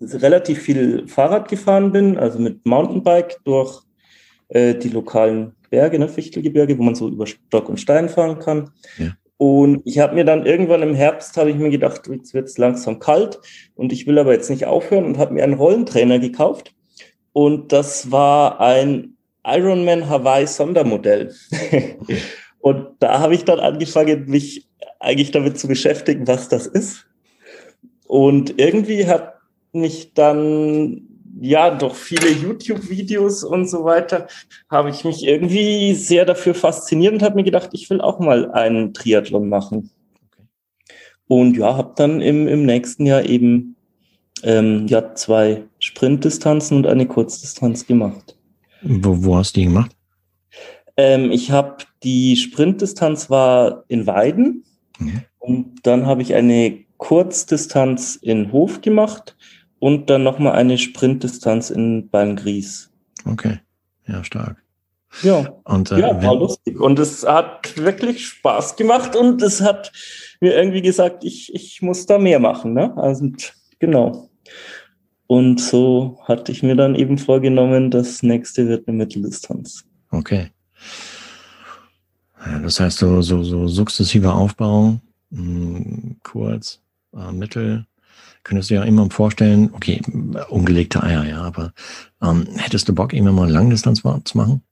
relativ 0.00 0.60
viel 0.60 1.08
Fahrrad 1.08 1.48
gefahren 1.48 1.92
bin, 1.92 2.16
also 2.18 2.38
mit 2.38 2.64
Mountainbike 2.64 3.38
durch 3.44 3.82
äh, 4.48 4.74
die 4.74 4.90
lokalen 4.90 5.52
Berge, 5.70 5.98
ne, 5.98 6.08
Fichtelgebirge, 6.08 6.78
wo 6.78 6.82
man 6.82 6.94
so 6.94 7.08
über 7.08 7.26
Stock 7.26 7.68
und 7.68 7.80
Stein 7.80 8.08
fahren 8.08 8.38
kann. 8.38 8.70
Ja. 8.98 9.12
Und 9.36 9.82
ich 9.84 10.00
habe 10.00 10.14
mir 10.14 10.24
dann 10.24 10.46
irgendwann 10.46 10.82
im 10.82 10.94
Herbst, 10.94 11.36
habe 11.36 11.50
ich 11.50 11.56
mir 11.56 11.70
gedacht, 11.70 12.08
jetzt 12.08 12.34
wird 12.34 12.48
es 12.48 12.58
langsam 12.58 12.98
kalt 12.98 13.38
und 13.76 13.92
ich 13.92 14.06
will 14.06 14.18
aber 14.18 14.32
jetzt 14.32 14.50
nicht 14.50 14.66
aufhören 14.66 15.04
und 15.04 15.18
habe 15.18 15.34
mir 15.34 15.44
einen 15.44 15.54
Rollentrainer 15.54 16.18
gekauft. 16.18 16.74
Und 17.32 17.72
das 17.72 18.10
war 18.10 18.60
ein 18.60 19.16
Ironman 19.44 20.08
Hawaii 20.08 20.46
Sondermodell. 20.46 21.32
und 22.58 22.88
da 22.98 23.20
habe 23.20 23.34
ich 23.34 23.44
dann 23.44 23.60
angefangen, 23.60 24.24
mich 24.26 24.67
eigentlich 25.00 25.30
damit 25.30 25.58
zu 25.58 25.68
beschäftigen, 25.68 26.26
was 26.26 26.48
das 26.48 26.66
ist. 26.66 27.06
Und 28.06 28.58
irgendwie 28.58 29.06
hat 29.06 29.34
mich 29.72 30.14
dann, 30.14 31.02
ja, 31.40 31.70
durch 31.70 31.94
viele 31.94 32.30
YouTube-Videos 32.30 33.44
und 33.44 33.68
so 33.68 33.84
weiter, 33.84 34.26
habe 34.70 34.90
ich 34.90 35.04
mich 35.04 35.24
irgendwie 35.24 35.94
sehr 35.94 36.24
dafür 36.24 36.54
fasziniert 36.54 37.12
und 37.12 37.22
habe 37.22 37.36
mir 37.36 37.44
gedacht, 37.44 37.70
ich 37.72 37.88
will 37.90 38.00
auch 38.00 38.18
mal 38.18 38.50
einen 38.52 38.94
Triathlon 38.94 39.48
machen. 39.48 39.90
Und 41.26 41.58
ja, 41.58 41.76
habe 41.76 41.92
dann 41.96 42.22
im, 42.22 42.48
im 42.48 42.64
nächsten 42.64 43.04
Jahr 43.04 43.24
eben 43.24 43.76
ähm, 44.42 44.86
ja, 44.86 45.14
zwei 45.14 45.64
Sprintdistanzen 45.78 46.76
und 46.78 46.86
eine 46.86 47.06
Kurzdistanz 47.06 47.86
gemacht. 47.86 48.36
Wo, 48.82 49.24
wo 49.24 49.36
hast 49.36 49.56
du 49.56 49.60
die 49.60 49.66
gemacht? 49.66 49.94
Ähm, 50.96 51.30
ich 51.30 51.50
habe 51.50 51.76
die 52.02 52.36
Sprintdistanz 52.36 53.28
war 53.28 53.84
in 53.88 54.06
Weiden 54.06 54.64
mhm. 54.98 55.22
und 55.38 55.86
dann 55.86 56.06
habe 56.06 56.22
ich 56.22 56.34
eine 56.34 56.84
Kurzdistanz 56.96 58.16
in 58.16 58.52
Hof 58.52 58.80
gemacht 58.80 59.36
und 59.78 60.10
dann 60.10 60.22
nochmal 60.22 60.52
eine 60.52 60.78
Sprintdistanz 60.78 61.70
in 61.70 62.08
Balmgries. 62.08 62.90
Okay, 63.24 63.60
ja, 64.06 64.24
stark. 64.24 64.62
Ja, 65.22 65.54
und, 65.64 65.90
äh, 65.90 66.00
ja 66.00 66.22
war 66.22 66.36
lustig. 66.36 66.78
Und 66.78 66.98
es 66.98 67.26
hat 67.26 67.76
wirklich 67.76 68.26
Spaß 68.26 68.76
gemacht 68.76 69.16
und 69.16 69.42
es 69.42 69.60
hat 69.60 69.92
mir 70.40 70.54
irgendwie 70.54 70.82
gesagt, 70.82 71.24
ich, 71.24 71.54
ich 71.54 71.82
muss 71.82 72.06
da 72.06 72.18
mehr 72.18 72.38
machen. 72.38 72.74
Ne? 72.74 72.96
Also, 72.96 73.30
genau. 73.78 74.28
Und 75.26 75.60
so 75.60 76.18
hatte 76.24 76.52
ich 76.52 76.62
mir 76.62 76.76
dann 76.76 76.94
eben 76.94 77.18
vorgenommen, 77.18 77.90
das 77.90 78.22
nächste 78.22 78.68
wird 78.68 78.88
eine 78.88 78.96
Mitteldistanz. 78.96 79.84
Okay. 80.10 80.48
Das 82.62 82.80
heißt, 82.80 82.98
so, 82.98 83.22
so, 83.22 83.42
so 83.42 83.68
sukzessiver 83.68 84.34
Aufbau, 84.34 85.00
hm, 85.32 86.16
kurz, 86.22 86.80
äh, 87.14 87.32
mittel, 87.32 87.86
könntest 88.42 88.70
du 88.70 88.74
ja 88.74 88.84
immer 88.84 89.10
vorstellen, 89.10 89.70
okay, 89.72 90.00
ungelegte 90.48 91.02
Eier, 91.02 91.24
ja, 91.24 91.42
aber 91.42 91.72
ähm, 92.22 92.46
hättest 92.56 92.88
du 92.88 92.94
Bock, 92.94 93.12
immer 93.12 93.32
mal 93.32 93.50
Langdistanz 93.50 94.02
zu 94.24 94.38
machen? 94.38 94.62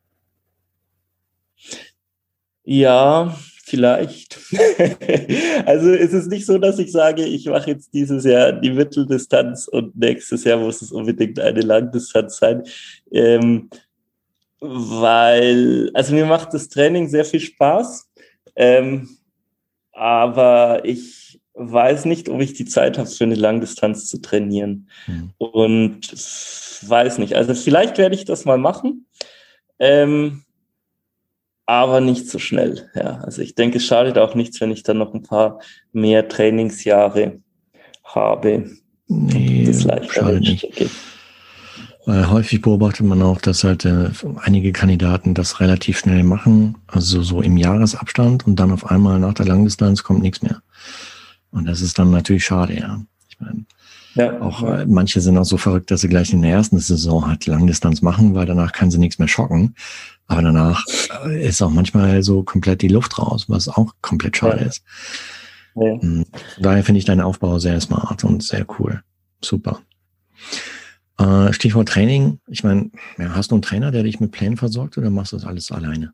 Ja, 2.65 3.37
vielleicht. 3.65 4.39
also 5.67 5.91
es 5.91 6.13
ist 6.13 6.29
nicht 6.29 6.47
so, 6.47 6.59
dass 6.59 6.79
ich 6.79 6.91
sage, 6.91 7.25
ich 7.25 7.47
mache 7.47 7.71
jetzt 7.71 7.93
dieses 7.93 8.25
Jahr 8.25 8.53
die 8.53 8.71
Mitteldistanz 8.71 9.69
und 9.69 9.97
nächstes 9.97 10.45
Jahr 10.45 10.59
muss 10.59 10.83
es 10.83 10.93
unbedingt 10.93 11.39
eine 11.39 11.61
Langdistanz 11.61 12.39
sein. 12.39 12.63
Ähm, 13.11 13.69
weil, 14.61 15.91
also 15.95 16.15
mir 16.15 16.27
macht 16.27 16.55
das 16.55 16.69
Training 16.69 17.09
sehr 17.09 17.25
viel 17.25 17.41
Spaß, 17.41 18.09
ähm, 18.57 19.09
aber 19.93 20.85
ich 20.85 21.41
weiß 21.55 22.05
nicht, 22.05 22.29
ob 22.29 22.41
ich 22.41 22.53
die 22.53 22.67
Zeit 22.67 22.99
habe, 22.99 23.09
für 23.09 23.25
eine 23.25 23.35
Langdistanz 23.35 24.07
zu 24.07 24.21
trainieren. 24.21 24.89
Mhm. 25.07 25.31
Und 25.39 26.13
weiß 26.89 27.19
nicht. 27.19 27.35
Also 27.35 27.55
vielleicht 27.55 27.99
werde 27.99 28.15
ich 28.15 28.25
das 28.25 28.45
mal 28.45 28.59
machen. 28.59 29.07
Ähm, 29.79 30.45
aber 31.67 32.01
nicht 32.01 32.29
so 32.29 32.39
schnell. 32.39 32.91
Ja, 32.95 33.21
also 33.25 33.43
ich 33.43 33.55
denke, 33.57 33.79
es 33.79 33.85
schadet 33.85 34.19
auch 34.19 34.35
nichts, 34.35 34.61
wenn 34.61 34.71
ich 34.71 34.85
dann 34.85 34.99
noch 34.99 35.15
ein 35.15 35.23
paar 35.23 35.61
mehr 35.93 36.29
Trainingsjahre 36.29 37.41
habe. 38.05 38.71
Nee, 39.09 39.65
das 39.67 39.83
schadet 39.83 40.41
nicht. 40.41 40.73
Geht. 40.73 40.91
Weil 42.07 42.31
häufig 42.31 42.63
beobachtet 42.63 43.05
man 43.05 43.21
auch, 43.21 43.41
dass 43.41 43.65
halt 43.65 43.85
äh, 43.85 44.11
einige 44.37 44.73
Kandidaten 44.73 45.35
das 45.35 45.59
relativ 45.59 45.99
schnell 45.99 46.23
machen, 46.23 46.77
also 46.87 47.23
so 47.23 47.43
im 47.43 47.57
Jahresabstand 47.57 48.47
und 48.47 48.57
dann 48.57 48.71
auf 48.71 48.89
einmal 48.89 49.19
nach 49.19 49.35
der 49.35 49.47
Langdistanz 49.47 50.05
kommt 50.05 50.23
nichts 50.23 50.41
mehr. 50.41 50.63
Und 51.51 51.67
das 51.67 51.81
ist 51.81 51.99
dann 51.99 52.13
natürlich 52.13 52.45
schade, 52.45 52.79
ja. 52.79 53.01
Ich 53.29 53.41
meine, 53.41 53.65
ja, 54.15 54.41
auch. 54.41 54.63
Äh, 54.63 54.87
manche 54.87 55.21
sind 55.21 55.37
auch 55.37 55.45
so 55.45 55.57
verrückt, 55.57 55.91
dass 55.91 56.01
sie 56.01 56.09
gleich 56.09 56.33
in 56.33 56.43
der 56.43 56.53
ersten 56.53 56.79
Saison 56.79 57.27
halt 57.27 57.47
Langdistanz 57.47 58.03
machen, 58.03 58.35
weil 58.35 58.47
danach 58.47 58.73
kann 58.73 58.91
sie 58.91 58.99
nichts 58.99 59.19
mehr 59.19 59.29
schocken. 59.29 59.75
Aber 60.29 60.43
danach 60.43 60.85
äh, 61.25 61.45
ist 61.45 61.61
auch 61.61 61.71
manchmal 61.71 62.23
so 62.23 62.45
komplett 62.45 62.83
die 62.83 62.89
Luft 62.89 63.19
raus, 63.19 63.47
was 63.49 63.69
auch 63.69 63.95
komplett 64.01 64.37
schade 64.37 64.61
ja. 64.61 64.67
ist. 64.67 64.85
Ja. 65.75 65.99
Mhm. 66.01 66.25
Daher 66.61 66.85
finde 66.85 67.01
ich 67.01 67.05
deinen 67.05 67.21
Aufbau 67.21 67.59
sehr 67.59 67.81
smart 67.81 68.23
und 68.23 68.45
sehr 68.45 68.65
cool. 68.79 69.03
Super. 69.43 69.81
Stichwort 71.57 71.89
Training. 71.89 72.39
Ich 72.49 72.63
meine, 72.63 72.91
ja, 73.19 73.35
hast 73.35 73.51
du 73.51 73.57
einen 73.57 73.63
Trainer, 73.63 73.91
der 73.91 74.03
dich 74.03 74.21
mit 74.21 74.31
Plänen 74.31 74.57
versorgt 74.57 74.97
oder 74.97 75.11
machst 75.11 75.33
du 75.33 75.37
das 75.37 75.45
alles 75.45 75.73
alleine? 75.73 76.13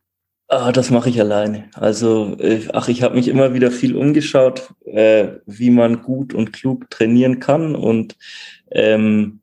Ah, 0.48 0.70
das 0.70 0.90
mache 0.90 1.08
ich 1.08 1.18
alleine. 1.18 1.64
Also, 1.74 2.36
äh, 2.38 2.68
ach, 2.72 2.88
ich 2.88 3.02
habe 3.02 3.14
mich 3.14 3.28
immer 3.28 3.54
wieder 3.54 3.70
viel 3.70 3.96
umgeschaut, 3.96 4.74
äh, 4.84 5.28
wie 5.46 5.70
man 5.70 6.02
gut 6.02 6.34
und 6.34 6.52
klug 6.52 6.90
trainieren 6.90 7.40
kann. 7.40 7.74
Und 7.74 8.16
ähm, 8.70 9.40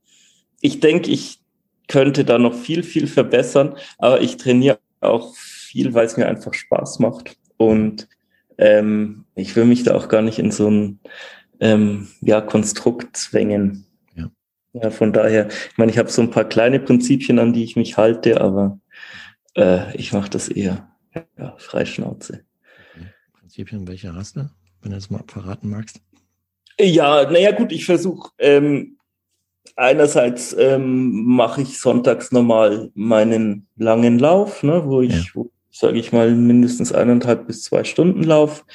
ich 0.61 0.79
denke, 0.79 1.09
ich 1.09 1.39
könnte 1.87 2.25
da 2.25 2.37
noch 2.37 2.53
viel, 2.53 2.83
viel 2.83 3.07
verbessern, 3.07 3.75
aber 3.97 4.21
ich 4.21 4.37
trainiere 4.37 4.79
auch 5.01 5.35
viel, 5.35 5.93
weil 5.93 6.05
es 6.05 6.15
mir 6.15 6.27
einfach 6.27 6.53
Spaß 6.53 6.99
macht. 6.99 7.37
Und 7.57 8.07
ähm, 8.59 9.25
ich 9.35 9.55
will 9.55 9.65
mich 9.65 9.83
da 9.83 9.95
auch 9.95 10.09
gar 10.09 10.21
nicht 10.21 10.37
in 10.37 10.51
so 10.51 10.69
ein 10.69 10.99
ähm, 11.59 12.07
ja, 12.21 12.39
Konstrukt 12.39 13.17
zwängen. 13.17 13.85
Ja. 14.73 14.91
von 14.91 15.13
daher, 15.13 15.47
ich 15.47 15.77
meine, 15.77 15.91
ich 15.91 15.97
habe 15.97 16.09
so 16.09 16.21
ein 16.21 16.31
paar 16.31 16.45
kleine 16.45 16.79
Prinzipien, 16.79 17.39
an 17.39 17.53
die 17.53 17.63
ich 17.63 17.75
mich 17.75 17.97
halte, 17.97 18.39
aber 18.39 18.79
äh, 19.55 19.95
ich 19.95 20.13
mache 20.13 20.29
das 20.29 20.47
eher 20.47 20.89
ja, 21.37 21.55
Freischnauze. 21.57 22.43
Okay. 22.95 23.07
Prinzipien, 23.33 23.87
welche 23.87 24.13
hast 24.13 24.35
du, 24.35 24.49
wenn 24.81 24.91
du 24.91 24.97
das 24.97 25.09
mal 25.09 25.23
verraten 25.27 25.69
magst? 25.69 26.01
Ja, 26.79 27.29
naja 27.29 27.51
gut, 27.51 27.71
ich 27.71 27.85
versuche 27.85 28.31
ähm, 28.37 28.99
einerseits 29.75 30.53
ähm, 30.53 31.25
mache 31.25 31.61
ich 31.61 31.79
sonntags 31.79 32.31
normal 32.31 32.91
meinen 32.93 33.67
langen 33.75 34.19
Lauf, 34.19 34.63
ne, 34.63 34.83
wo 34.85 35.01
ich, 35.01 35.33
ja. 35.33 35.43
sage 35.71 35.99
ich 35.99 36.11
mal, 36.11 36.33
mindestens 36.33 36.91
eineinhalb 36.91 37.47
bis 37.47 37.63
zwei 37.63 37.83
Stunden 37.83 38.23
lauf. 38.23 38.65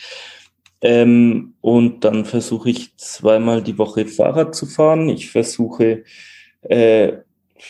Ähm, 0.85 1.55
und 1.63 2.05
dann 2.05 2.27
versuche 2.27 2.69
ich 2.69 2.95
zweimal 2.99 3.63
die 3.63 3.79
Woche 3.79 4.05
Fahrrad 4.05 4.55
zu 4.55 4.67
fahren. 4.67 5.09
Ich 5.09 5.31
versuche 5.31 6.05
äh, 6.61 7.15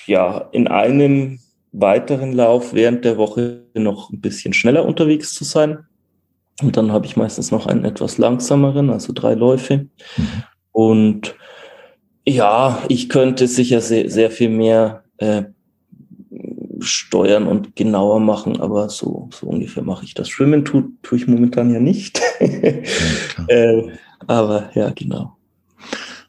ja 0.07 0.49
in 0.51 0.67
einem 0.67 1.39
weiteren 1.71 2.33
Lauf 2.33 2.75
während 2.75 3.05
der 3.05 3.17
Woche 3.17 3.67
noch 3.75 4.11
ein 4.11 4.21
bisschen 4.21 4.53
schneller 4.53 4.85
unterwegs 4.85 5.33
zu 5.33 5.45
sein. 5.45 5.87
Und 6.61 6.77
dann 6.77 6.91
habe 6.91 7.07
ich 7.07 7.17
meistens 7.17 7.53
noch 7.53 7.67
einen 7.67 7.85
etwas 7.85 8.19
langsameren, 8.19 8.91
also 8.91 9.13
drei 9.13 9.35
Läufe. 9.35 9.87
Mhm. 10.17 10.43
Und 10.73 11.37
ja, 12.27 12.83
ich 12.89 13.09
könnte 13.09 13.47
sicher 13.47 13.81
sehr, 13.81 14.11
sehr 14.11 14.33
viel 14.33 14.49
mehr 14.49 15.05
äh, 15.19 15.45
steuern 16.85 17.47
und 17.47 17.77
genauer 17.77 18.21
machen, 18.21 18.61
aber 18.61 18.89
so, 18.89 19.29
so 19.33 19.47
ungefähr 19.47 19.83
mache 19.83 20.05
ich 20.05 20.15
das. 20.15 20.29
Schwimmen 20.29 20.65
tue, 20.65 20.85
tue 21.03 21.19
ich 21.19 21.27
momentan 21.27 21.73
ja 21.73 21.81
nicht. 21.81 22.21
Ja, 22.41 23.45
äh, 23.49 23.93
aber 24.27 24.71
ja, 24.75 24.91
genau. 24.91 25.37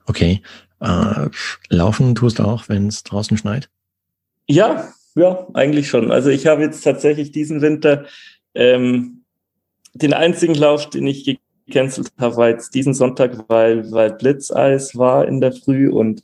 Okay. 0.05 0.41
Äh, 0.79 1.29
laufen 1.69 2.15
tust 2.15 2.39
du 2.39 2.43
auch, 2.43 2.67
wenn 2.67 2.87
es 2.87 3.03
draußen 3.03 3.37
schneit? 3.37 3.69
Ja, 4.47 4.89
ja, 5.15 5.47
eigentlich 5.53 5.87
schon. 5.87 6.11
Also 6.11 6.29
ich 6.29 6.47
habe 6.47 6.61
jetzt 6.61 6.81
tatsächlich 6.81 7.31
diesen 7.31 7.61
Winter 7.61 8.05
ähm, 8.53 9.23
den 9.93 10.13
einzigen 10.13 10.55
Lauf, 10.55 10.89
den 10.89 11.07
ich 11.07 11.39
gecancelt 11.67 12.11
habe, 12.17 12.37
war 12.37 12.49
jetzt 12.49 12.73
diesen 12.73 12.93
Sonntag, 12.93 13.45
weil, 13.47 13.91
weil 13.91 14.13
Blitzeis 14.13 14.95
war 14.95 15.27
in 15.27 15.41
der 15.41 15.51
Früh 15.51 15.89
und 15.89 16.23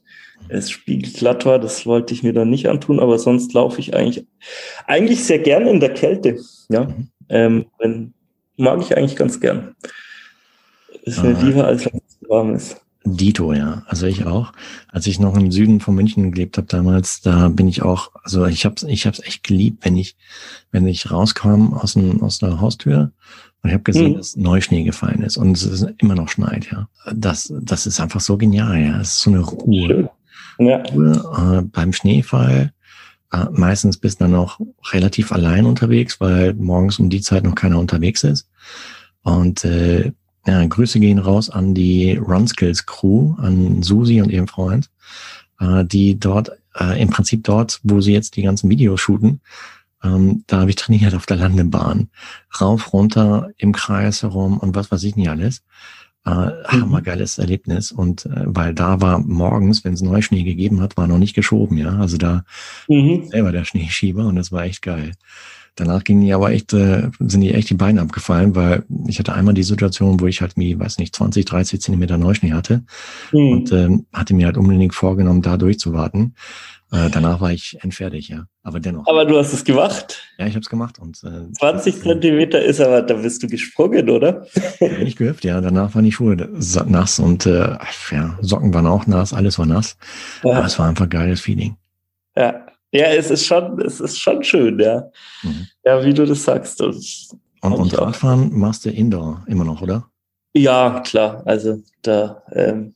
es 0.50 0.70
spiegelglatt 0.70 1.46
war. 1.46 1.60
Das 1.60 1.86
wollte 1.86 2.14
ich 2.14 2.24
mir 2.24 2.34
dann 2.34 2.50
nicht 2.50 2.68
antun, 2.68 3.00
aber 3.00 3.18
sonst 3.20 3.54
laufe 3.54 3.80
ich 3.80 3.96
eigentlich, 3.96 4.26
eigentlich 4.88 5.24
sehr 5.24 5.40
gerne 5.40 5.70
in 5.70 5.80
der 5.80 5.94
Kälte. 5.94 6.40
Ja, 6.70 6.86
mhm. 6.86 7.08
ähm, 7.30 7.66
wenn, 7.80 8.14
mag 8.58 8.82
ich 8.82 8.96
eigentlich 8.96 9.16
ganz 9.16 9.40
gern. 9.40 9.76
Ist 11.04 11.24
mir 11.24 11.34
lieber, 11.34 11.66
als 11.66 11.86
wenn 11.86 12.00
es 12.08 12.30
warm 12.30 12.56
ist. 12.56 12.82
Dito, 13.04 13.52
ja. 13.54 13.84
Also 13.88 14.06
ich 14.06 14.26
auch. 14.26 14.54
Als 14.90 15.08
ich 15.08 15.20
noch 15.20 15.36
im 15.36 15.52
Süden 15.52 15.80
von 15.80 15.96
München 15.96 16.32
gelebt 16.32 16.58
habe 16.58 16.68
damals, 16.68 17.22
da 17.22 17.50
bin 17.50 17.68
ich 17.68 17.82
auch, 17.82 18.12
also 18.24 18.46
ich 18.46 18.66
hab's, 18.66 18.84
ich 18.84 19.08
hab's 19.08 19.20
echt 19.20 19.44
geliebt, 19.44 19.84
wenn 19.84 19.98
ich, 19.98 20.16
wenn 20.72 20.86
ich 20.86 21.10
rauskam 21.10 21.74
aus, 21.74 21.94
dem, 21.94 22.22
aus 22.22 22.38
der 22.38 22.62
Haustür 22.62 23.12
und 23.62 23.70
ich 23.70 23.74
habe 23.74 23.84
gesehen, 23.84 24.13
mhm. 24.13 24.18
dass 24.18 24.36
Neuschnee 24.36 24.84
gefallen 24.84 25.22
ist 25.22 25.38
und 25.38 25.56
es 25.56 25.63
ist 25.63 25.88
immer 26.00 26.15
noch 26.15 26.30
schneit, 26.30 26.72
ja. 26.72 26.88
Das, 27.13 27.53
das 27.62 27.86
ist 27.86 28.00
einfach 28.00 28.20
so 28.20 28.38
genial, 28.38 28.80
ja. 28.80 29.00
Es 29.00 29.10
ist 29.10 29.22
so 29.22 29.32
eine 29.32 29.41
Ruhe. 29.41 30.10
Ja. 30.58 30.77
Ruhe 30.77 31.60
äh, 31.60 31.62
beim 31.62 31.94
Schneefall. 31.94 32.74
Äh, 33.32 33.46
meistens 33.51 33.98
bist 33.98 34.20
du 34.20 34.25
dann 34.25 34.36
auch 34.36 34.60
relativ 34.91 35.32
allein 35.32 35.65
unterwegs, 35.65 36.20
weil 36.20 36.53
morgens 36.56 36.98
um 37.00 37.10
die 37.10 37.22
Zeit 37.22 37.44
noch 37.44 37.56
keiner 37.56 37.77
unterwegs 37.77 38.24
ist. 38.24 38.50
Und 39.22 39.63
äh, 39.63 40.12
ja, 40.48 40.65
Grüße 40.65 41.00
gehen 41.00 41.20
raus 41.20 41.51
an 41.51 41.75
die 41.75 42.15
Runskills 42.15 42.88
Crew, 42.88 43.36
an 43.38 43.84
Susi 43.84 44.22
und 44.22 44.32
ihren 44.32 44.48
Freund, 44.48 44.89
äh, 45.60 45.86
die 45.86 46.20
dort, 46.20 46.51
äh, 46.80 47.00
im 47.00 47.10
Prinzip 47.10 47.44
dort, 47.44 47.80
wo 47.84 48.01
sie 48.01 48.13
jetzt 48.13 48.36
die 48.38 48.41
ganzen 48.41 48.70
Videos 48.72 49.00
shooten, 49.00 49.41
ähm, 50.03 50.43
da 50.48 50.62
habe 50.62 50.70
ich 50.70 50.75
trainiert 50.75 51.13
auf 51.13 51.25
der 51.25 51.38
Landebahn. 51.38 52.10
Rauf, 52.60 52.93
runter, 52.93 53.50
im 53.58 53.72
Kreis 53.72 54.24
herum 54.24 54.58
und 54.58 54.75
was 54.75 54.91
weiß 54.91 55.03
ich 55.03 55.15
nicht 55.15 55.29
alles. 55.29 55.63
Äh, 56.25 56.29
mhm. 56.29 56.51
Hammergeiles 56.67 57.38
Erlebnis. 57.38 57.91
Und 57.91 58.25
äh, 58.25 58.43
weil 58.46 58.74
da 58.74 59.01
war 59.01 59.20
morgens, 59.20 59.84
wenn 59.84 59.93
es 59.93 60.01
Neuschnee 60.01 60.43
gegeben 60.43 60.81
hat, 60.81 60.98
war 60.98 61.08
noch 61.08 61.17
nicht 61.17 61.36
geschoben, 61.36 61.77
ja. 61.77 61.98
Also 61.98 62.17
da 62.17 62.43
mhm. 62.88 63.27
selber 63.27 63.51
der 63.51 63.65
Schneeschieber 63.65 64.25
und 64.25 64.36
das 64.36 64.51
war 64.51 64.63
echt 64.63 64.81
geil. 64.81 65.13
Danach 65.75 66.03
gingen 66.03 66.22
die 66.22 66.34
aber 66.34 66.51
echt, 66.51 66.74
äh, 66.74 67.10
sind 67.20 67.41
die 67.41 67.53
echt 67.53 67.70
die 67.70 67.75
Beine 67.75 68.01
abgefallen, 68.01 68.55
weil 68.55 68.84
ich 69.08 69.20
hatte 69.20 69.34
einmal 69.34 69.53
die 69.53 69.63
Situation, 69.63 70.20
wo 70.20 70.27
ich 70.27 70.41
halt 70.41 70.58
wie, 70.58 70.77
weiß 70.77 70.98
nicht, 70.98 71.15
20, 71.15 71.46
30 71.46 71.81
Zentimeter 71.81 72.17
Neuschnee 72.17 72.51
hatte 72.51 72.84
mhm. 73.31 73.51
und 73.51 73.72
ähm, 73.72 74.05
hatte 74.12 74.34
mir 74.34 74.48
halt 74.48 74.58
unbedingt 74.58 74.93
vorgenommen, 74.93 75.41
da 75.41 75.58
durchzuwarten. 75.58 76.36
Äh, 76.92 77.10
danach 77.10 77.40
war 77.40 77.52
ich 77.54 77.78
endfertig, 77.82 78.28
ja. 78.28 78.46
Aber 78.64 78.82
dennoch. 78.82 79.08
Aber 79.08 79.24
du 79.24 79.38
hast 79.38 79.54
es 79.54 79.64
gemacht. 79.64 80.24
Ja, 80.38 80.46
ich 80.46 80.54
habe 80.54 80.62
es 80.62 80.70
gemacht. 80.70 81.00
Und, 81.00 81.24
äh, 81.24 81.52
20 81.54 82.02
Zentimeter 82.02 82.62
ist 82.62 82.82
aber, 82.82 83.02
da 83.02 83.14
bist 83.14 83.42
du 83.42 83.48
gesprungen, 83.48 84.10
oder? 84.10 84.46
Bin 84.80 85.08
ich 85.08 85.16
gehüpft, 85.16 85.46
ja. 85.46 85.62
Danach 85.62 85.96
waren 85.96 86.04
die 86.04 86.12
Schuhe 86.12 86.36
nass 86.36 87.18
und 87.18 87.46
äh, 87.46 87.78
ja, 88.12 88.38
Socken 88.42 88.74
waren 88.74 88.88
auch 88.88 89.08
nass, 89.08 89.34
alles 89.34 89.58
war 89.58 89.66
nass. 89.66 89.96
Ja. 90.44 90.58
Aber 90.58 90.66
es 90.66 90.78
war 90.78 90.90
einfach 90.90 91.06
ein 91.06 91.10
geiles 91.10 91.40
Feeling. 91.40 91.78
Ja. 92.36 92.66
Ja, 92.94 93.06
es 93.06 93.32
ist 93.32 93.46
schon, 93.46 93.80
es 93.80 94.02
ist 94.02 94.20
schon 94.20 94.44
schön, 94.44 94.78
ja. 94.78 95.10
Mhm. 95.44 95.68
Ja, 95.86 96.04
wie 96.04 96.14
du 96.14 96.26
das 96.26 96.44
sagst. 96.44 96.82
Und, 96.82 97.02
und, 97.62 97.74
und 97.74 97.98
Radfahren 97.98 98.52
machst 98.58 98.84
du 98.84 98.90
Indoor 98.90 99.46
immer 99.48 99.64
noch, 99.64 99.82
oder? 99.82 100.10
Ja, 100.54 101.00
klar. 101.00 101.42
Also 101.46 101.82
da 102.02 102.44
ähm, 102.52 102.94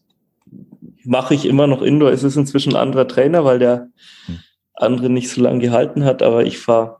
mache 1.05 1.33
ich 1.33 1.45
immer 1.45 1.67
noch 1.67 1.81
Indoor. 1.81 2.11
Es 2.11 2.23
ist 2.23 2.35
inzwischen 2.35 2.73
ein 2.73 2.81
anderer 2.81 3.07
Trainer, 3.07 3.45
weil 3.45 3.59
der 3.59 3.89
hm. 4.25 4.39
andere 4.73 5.09
nicht 5.09 5.29
so 5.29 5.41
lange 5.41 5.59
gehalten 5.59 6.03
hat, 6.03 6.21
aber 6.21 6.45
ich 6.45 6.57
fahre 6.57 6.97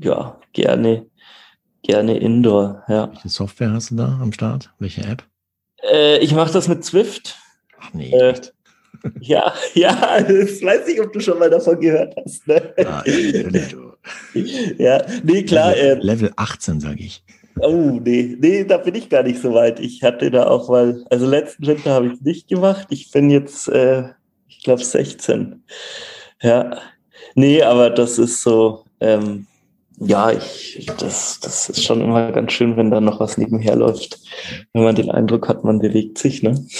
ja 0.00 0.38
gerne, 0.52 1.06
gerne 1.82 2.18
Indoor. 2.18 2.82
Ja. 2.88 3.10
Welche 3.10 3.28
Software 3.28 3.72
hast 3.72 3.90
du 3.90 3.96
da 3.96 4.18
am 4.20 4.32
Start? 4.32 4.70
Welche 4.78 5.02
App? 5.02 5.24
Äh, 5.82 6.18
ich 6.18 6.34
mache 6.34 6.52
das 6.52 6.68
mit 6.68 6.84
Zwift. 6.84 7.38
Ach 7.80 7.92
nee, 7.92 8.10
äh, 8.10 8.34
Ja, 9.20 9.52
ja, 9.74 10.18
ich 10.28 10.62
weiß 10.62 10.86
nicht, 10.86 11.00
ob 11.00 11.12
du 11.12 11.20
schon 11.20 11.38
mal 11.38 11.50
davon 11.50 11.80
gehört 11.80 12.14
hast. 12.16 12.46
Ne? 12.46 12.74
Ja, 12.78 13.04
ja, 14.78 15.04
nee, 15.22 15.42
klar. 15.42 15.74
Level, 15.74 15.98
äh, 15.98 16.00
Level 16.02 16.32
18, 16.36 16.80
sage 16.80 17.00
ich. 17.00 17.24
Oh, 17.60 18.00
nee, 18.02 18.36
nee, 18.40 18.64
da 18.64 18.78
bin 18.78 18.94
ich 18.94 19.08
gar 19.08 19.22
nicht 19.22 19.40
so 19.40 19.54
weit. 19.54 19.80
Ich 19.80 20.02
hatte 20.02 20.30
da 20.30 20.46
auch 20.46 20.68
mal, 20.68 21.04
also 21.10 21.26
letzten 21.26 21.66
Winter 21.66 21.92
habe 21.92 22.06
ich 22.06 22.12
es 22.14 22.20
nicht 22.22 22.48
gemacht. 22.48 22.86
Ich 22.90 23.10
bin 23.10 23.30
jetzt, 23.30 23.68
äh, 23.68 24.04
ich 24.48 24.62
glaube, 24.62 24.84
16. 24.84 25.62
Ja. 26.42 26.78
Nee, 27.34 27.62
aber 27.62 27.90
das 27.90 28.18
ist 28.18 28.42
so, 28.42 28.84
ähm, 29.00 29.46
ja, 29.98 30.32
ich, 30.32 30.90
das, 30.98 31.40
das 31.40 31.68
ist 31.68 31.84
schon 31.84 32.00
immer 32.00 32.32
ganz 32.32 32.52
schön, 32.52 32.76
wenn 32.76 32.90
da 32.90 33.00
noch 33.00 33.20
was 33.20 33.38
nebenher 33.38 33.76
läuft. 33.76 34.18
Wenn 34.72 34.84
man 34.84 34.94
den 34.94 35.10
Eindruck 35.10 35.48
hat, 35.48 35.64
man 35.64 35.78
bewegt 35.78 36.18
sich, 36.18 36.42
ne? 36.42 36.64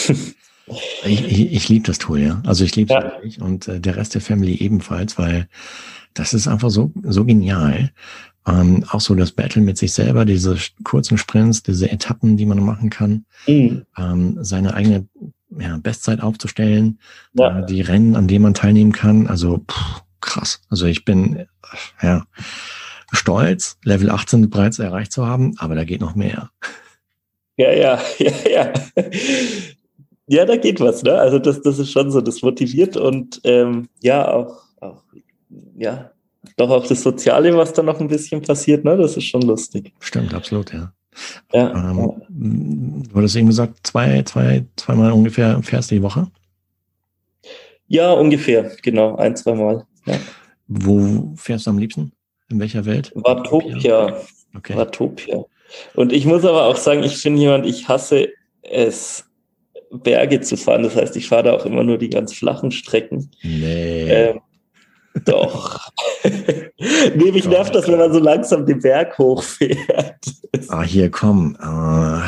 Ich, 1.04 1.24
ich, 1.26 1.52
ich 1.52 1.68
liebe 1.68 1.86
das 1.86 1.98
Tool, 1.98 2.20
ja. 2.20 2.40
Also 2.46 2.64
ich 2.64 2.76
liebe 2.76 2.94
es 2.94 3.02
ja. 3.02 3.10
wirklich 3.12 3.42
und 3.42 3.66
äh, 3.66 3.80
der 3.80 3.96
Rest 3.96 4.14
der 4.14 4.20
Family 4.20 4.54
ebenfalls, 4.54 5.18
weil 5.18 5.48
das 6.14 6.32
ist 6.34 6.46
einfach 6.46 6.70
so, 6.70 6.92
so 7.02 7.24
genial. 7.24 7.90
Ähm, 8.46 8.84
auch 8.90 9.00
so 9.00 9.14
das 9.14 9.32
Battle 9.32 9.62
mit 9.62 9.78
sich 9.78 9.92
selber, 9.92 10.24
diese 10.24 10.56
kurzen 10.82 11.16
Sprints, 11.16 11.62
diese 11.62 11.90
Etappen, 11.90 12.36
die 12.36 12.46
man 12.46 12.64
machen 12.64 12.90
kann, 12.90 13.24
mhm. 13.46 13.86
ähm, 13.96 14.38
seine 14.40 14.74
eigene 14.74 15.06
ja, 15.58 15.78
Bestzeit 15.80 16.20
aufzustellen, 16.20 16.98
ja. 17.34 17.60
äh, 17.60 17.66
die 17.66 17.82
Rennen, 17.82 18.16
an 18.16 18.26
denen 18.26 18.42
man 18.42 18.54
teilnehmen 18.54 18.92
kann. 18.92 19.26
Also 19.28 19.58
pff, 19.58 20.02
krass. 20.20 20.60
Also 20.70 20.86
ich 20.86 21.04
bin 21.04 21.46
ja 22.02 22.24
stolz, 23.12 23.78
Level 23.84 24.10
18 24.10 24.48
bereits 24.50 24.78
erreicht 24.78 25.12
zu 25.12 25.26
haben, 25.26 25.54
aber 25.58 25.74
da 25.74 25.84
geht 25.84 26.00
noch 26.00 26.14
mehr. 26.14 26.50
Ja, 27.56 27.72
ja, 27.72 28.00
ja, 28.18 28.32
ja. 28.50 28.72
Ja, 30.28 30.46
da 30.46 30.56
geht 30.56 30.80
was, 30.80 31.02
ne? 31.02 31.14
Also 31.14 31.38
das, 31.38 31.60
das 31.62 31.78
ist 31.78 31.92
schon 31.92 32.10
so, 32.10 32.20
das 32.20 32.42
motiviert 32.42 32.96
und 32.96 33.40
ähm, 33.44 33.88
ja, 34.00 34.26
auch, 34.32 34.62
auch 34.80 35.02
ja, 35.76 36.11
doch 36.56 36.70
auch 36.70 36.86
das 36.86 37.02
Soziale, 37.02 37.56
was 37.56 37.72
da 37.72 37.82
noch 37.82 38.00
ein 38.00 38.08
bisschen 38.08 38.42
passiert, 38.42 38.84
ne? 38.84 38.96
Das 38.96 39.16
ist 39.16 39.24
schon 39.24 39.42
lustig. 39.42 39.92
Stimmt, 40.00 40.34
absolut, 40.34 40.72
ja. 40.72 40.92
Ja, 41.52 41.90
ähm, 41.90 43.02
Du 43.08 43.18
hattest 43.18 43.36
eben 43.36 43.48
gesagt, 43.48 43.86
zwei, 43.86 44.22
zwei, 44.22 44.64
zweimal 44.76 45.12
ungefähr 45.12 45.62
fährst 45.62 45.90
du 45.90 45.96
die 45.96 46.02
Woche? 46.02 46.28
Ja, 47.86 48.12
ungefähr, 48.12 48.72
genau, 48.82 49.16
ein, 49.16 49.36
zweimal. 49.36 49.84
Ja. 50.06 50.14
Wo 50.66 51.34
fährst 51.36 51.66
du 51.66 51.70
am 51.70 51.78
liebsten? 51.78 52.12
In 52.48 52.58
welcher 52.58 52.84
Welt? 52.86 53.12
Watopia. 53.14 54.16
Okay. 54.56 54.76
Watopia. 54.76 55.44
Und 55.94 56.12
ich 56.12 56.24
muss 56.26 56.44
aber 56.44 56.64
auch 56.66 56.76
sagen, 56.76 57.02
ich 57.02 57.22
bin 57.22 57.36
jemand, 57.36 57.66
ich 57.66 57.88
hasse 57.88 58.28
es, 58.62 59.24
Berge 59.90 60.40
zu 60.40 60.56
fahren. 60.56 60.82
Das 60.82 60.96
heißt, 60.96 61.16
ich 61.16 61.28
fahre 61.28 61.44
da 61.44 61.52
auch 61.52 61.66
immer 61.66 61.84
nur 61.84 61.98
die 61.98 62.08
ganz 62.08 62.32
flachen 62.32 62.70
Strecken. 62.70 63.30
Nee. 63.42 64.08
Ähm, 64.08 64.40
doch. 65.24 65.90
nee, 66.24 67.32
mich 67.32 67.46
nervt 67.46 67.74
das, 67.74 67.88
wenn 67.88 67.98
man 67.98 68.12
so 68.12 68.18
langsam 68.18 68.66
den 68.66 68.80
Berg 68.80 69.16
hochfährt. 69.18 70.24
ah, 70.68 70.82
hier, 70.82 71.10
komm. 71.10 71.56
Uh, 71.62 72.20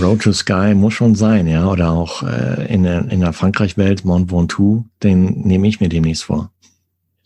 Road 0.00 0.22
to 0.22 0.32
Sky 0.32 0.74
muss 0.74 0.94
schon 0.94 1.14
sein, 1.14 1.46
ja. 1.46 1.70
Oder 1.70 1.90
auch 1.90 2.22
äh, 2.22 2.72
in 2.72 2.82
der, 2.84 3.10
in 3.10 3.20
der 3.20 3.32
Frankreich-Welt 3.32 4.04
Mont 4.04 4.30
Ventoux, 4.30 4.84
den 5.02 5.42
nehme 5.42 5.68
ich 5.68 5.80
mir 5.80 5.88
demnächst 5.88 6.24
vor. 6.24 6.50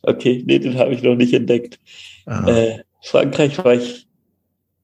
Okay, 0.02 0.42
nee, 0.46 0.58
den 0.58 0.78
habe 0.78 0.94
ich 0.94 1.02
noch 1.02 1.14
nicht 1.14 1.34
entdeckt. 1.34 1.78
Ah. 2.26 2.48
Äh, 2.48 2.78
Frankreich 3.02 3.62
war 3.62 3.74
ich 3.74 4.06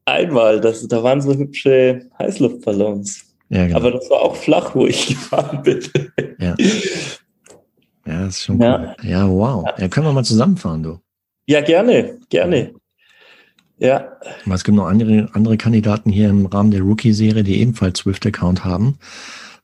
einmal, 0.04 0.60
das, 0.60 0.86
da 0.88 1.02
waren 1.02 1.20
so 1.20 1.34
hübsche 1.34 2.08
Heißluftballons. 2.18 3.24
Ja, 3.48 3.66
genau. 3.66 3.78
Aber 3.78 3.92
das 3.92 4.10
war 4.10 4.22
auch 4.22 4.36
flach, 4.36 4.74
wo 4.74 4.86
ich 4.86 5.06
gefahren 5.08 5.62
bin. 5.62 5.80
Ja. 6.38 6.54
Ja, 8.06 8.24
das 8.24 8.36
ist 8.36 8.42
schon 8.44 8.60
ja. 8.60 8.78
cool. 8.78 9.08
Ja, 9.08 9.28
wow. 9.28 9.64
Ja, 9.78 9.88
können 9.88 10.06
wir 10.06 10.12
mal 10.12 10.24
zusammenfahren, 10.24 10.82
du. 10.82 11.00
Ja, 11.46 11.60
gerne, 11.60 12.18
gerne. 12.28 12.72
Ja. 13.78 14.16
Es 14.50 14.64
gibt 14.64 14.76
noch 14.76 14.86
andere, 14.86 15.28
andere 15.32 15.56
Kandidaten 15.56 16.10
hier 16.10 16.30
im 16.30 16.46
Rahmen 16.46 16.70
der 16.70 16.80
Rookie-Serie, 16.80 17.42
die 17.42 17.60
ebenfalls 17.60 18.00
Swift-Account 18.00 18.64
haben. 18.64 18.98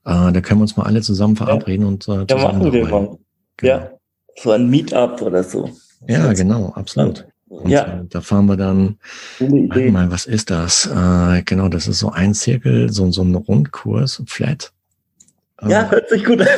Äh, 0.05 0.33
da 0.33 0.41
können 0.41 0.61
wir 0.61 0.63
uns 0.63 0.77
mal 0.77 0.85
alle 0.85 1.01
zusammen 1.01 1.37
verabreden 1.37 1.83
ja. 1.83 1.89
und 1.89 2.03
äh, 2.05 2.27
zusammen 2.27 2.29
Ja, 2.29 2.53
machen 2.53 2.73
wir 2.73 2.89
mal. 2.89 3.19
Genau. 3.57 3.73
Ja, 3.73 3.91
so 4.37 4.51
ein 4.51 4.69
Meetup 4.69 5.23
oder 5.23 5.43
so. 5.43 5.71
Ja, 6.07 6.33
genau, 6.33 6.73
absolut. 6.75 7.27
Und 7.49 7.71
ja. 7.71 8.01
Äh, 8.01 8.05
da 8.09 8.21
fahren 8.21 8.47
wir 8.47 8.57
dann, 8.57 8.99
mal, 9.39 10.11
was 10.11 10.27
ist 10.27 10.51
das? 10.51 10.87
Äh, 10.87 11.43
genau, 11.43 11.69
das 11.69 11.87
ist 11.87 11.99
so 11.99 12.11
ein 12.11 12.35
Zirkel, 12.35 12.91
so, 12.93 13.11
so 13.11 13.23
ein 13.23 13.35
Rundkurs, 13.35 14.23
flat. 14.27 14.73
Ja, 15.69 15.89
hört 15.91 16.09
sich 16.09 16.25
gut 16.25 16.41
an. 16.41 16.49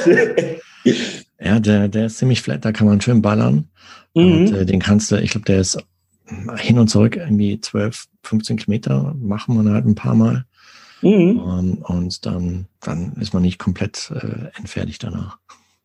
Ja, 1.40 1.59
der, 1.61 1.88
der 1.88 2.07
ist 2.07 2.18
ziemlich 2.18 2.40
flat, 2.40 2.64
da 2.64 2.73
kann 2.73 2.87
man 2.87 3.01
schön 3.01 3.23
ballern. 3.23 3.68
Mhm. 4.14 4.33
Und 4.33 4.53
äh, 4.53 4.66
den 4.66 4.81
kannst 4.81 5.11
du, 5.11 5.16
ich 5.16 5.31
glaube, 5.31 5.47
der 5.47 5.61
ist 5.61 5.79
hin 6.57 6.79
und 6.79 6.88
zurück 6.88 7.16
irgendwie 7.16 7.61
12, 7.61 8.07
15 8.23 8.57
Kilometer, 8.57 9.14
machen 9.20 9.62
wir 9.62 9.73
halt 9.73 9.87
ein 9.87 9.94
paar 9.94 10.14
Mal. 10.14 10.44
Mhm. 11.03 11.38
Und, 11.38 11.77
und 11.83 12.27
dann, 12.27 12.66
dann 12.81 13.12
ist 13.20 13.35
man 13.35 13.42
nicht 13.42 13.59
komplett 13.59 14.11
äh, 14.14 14.57
entfertigt 14.59 15.03
danach. 15.03 15.38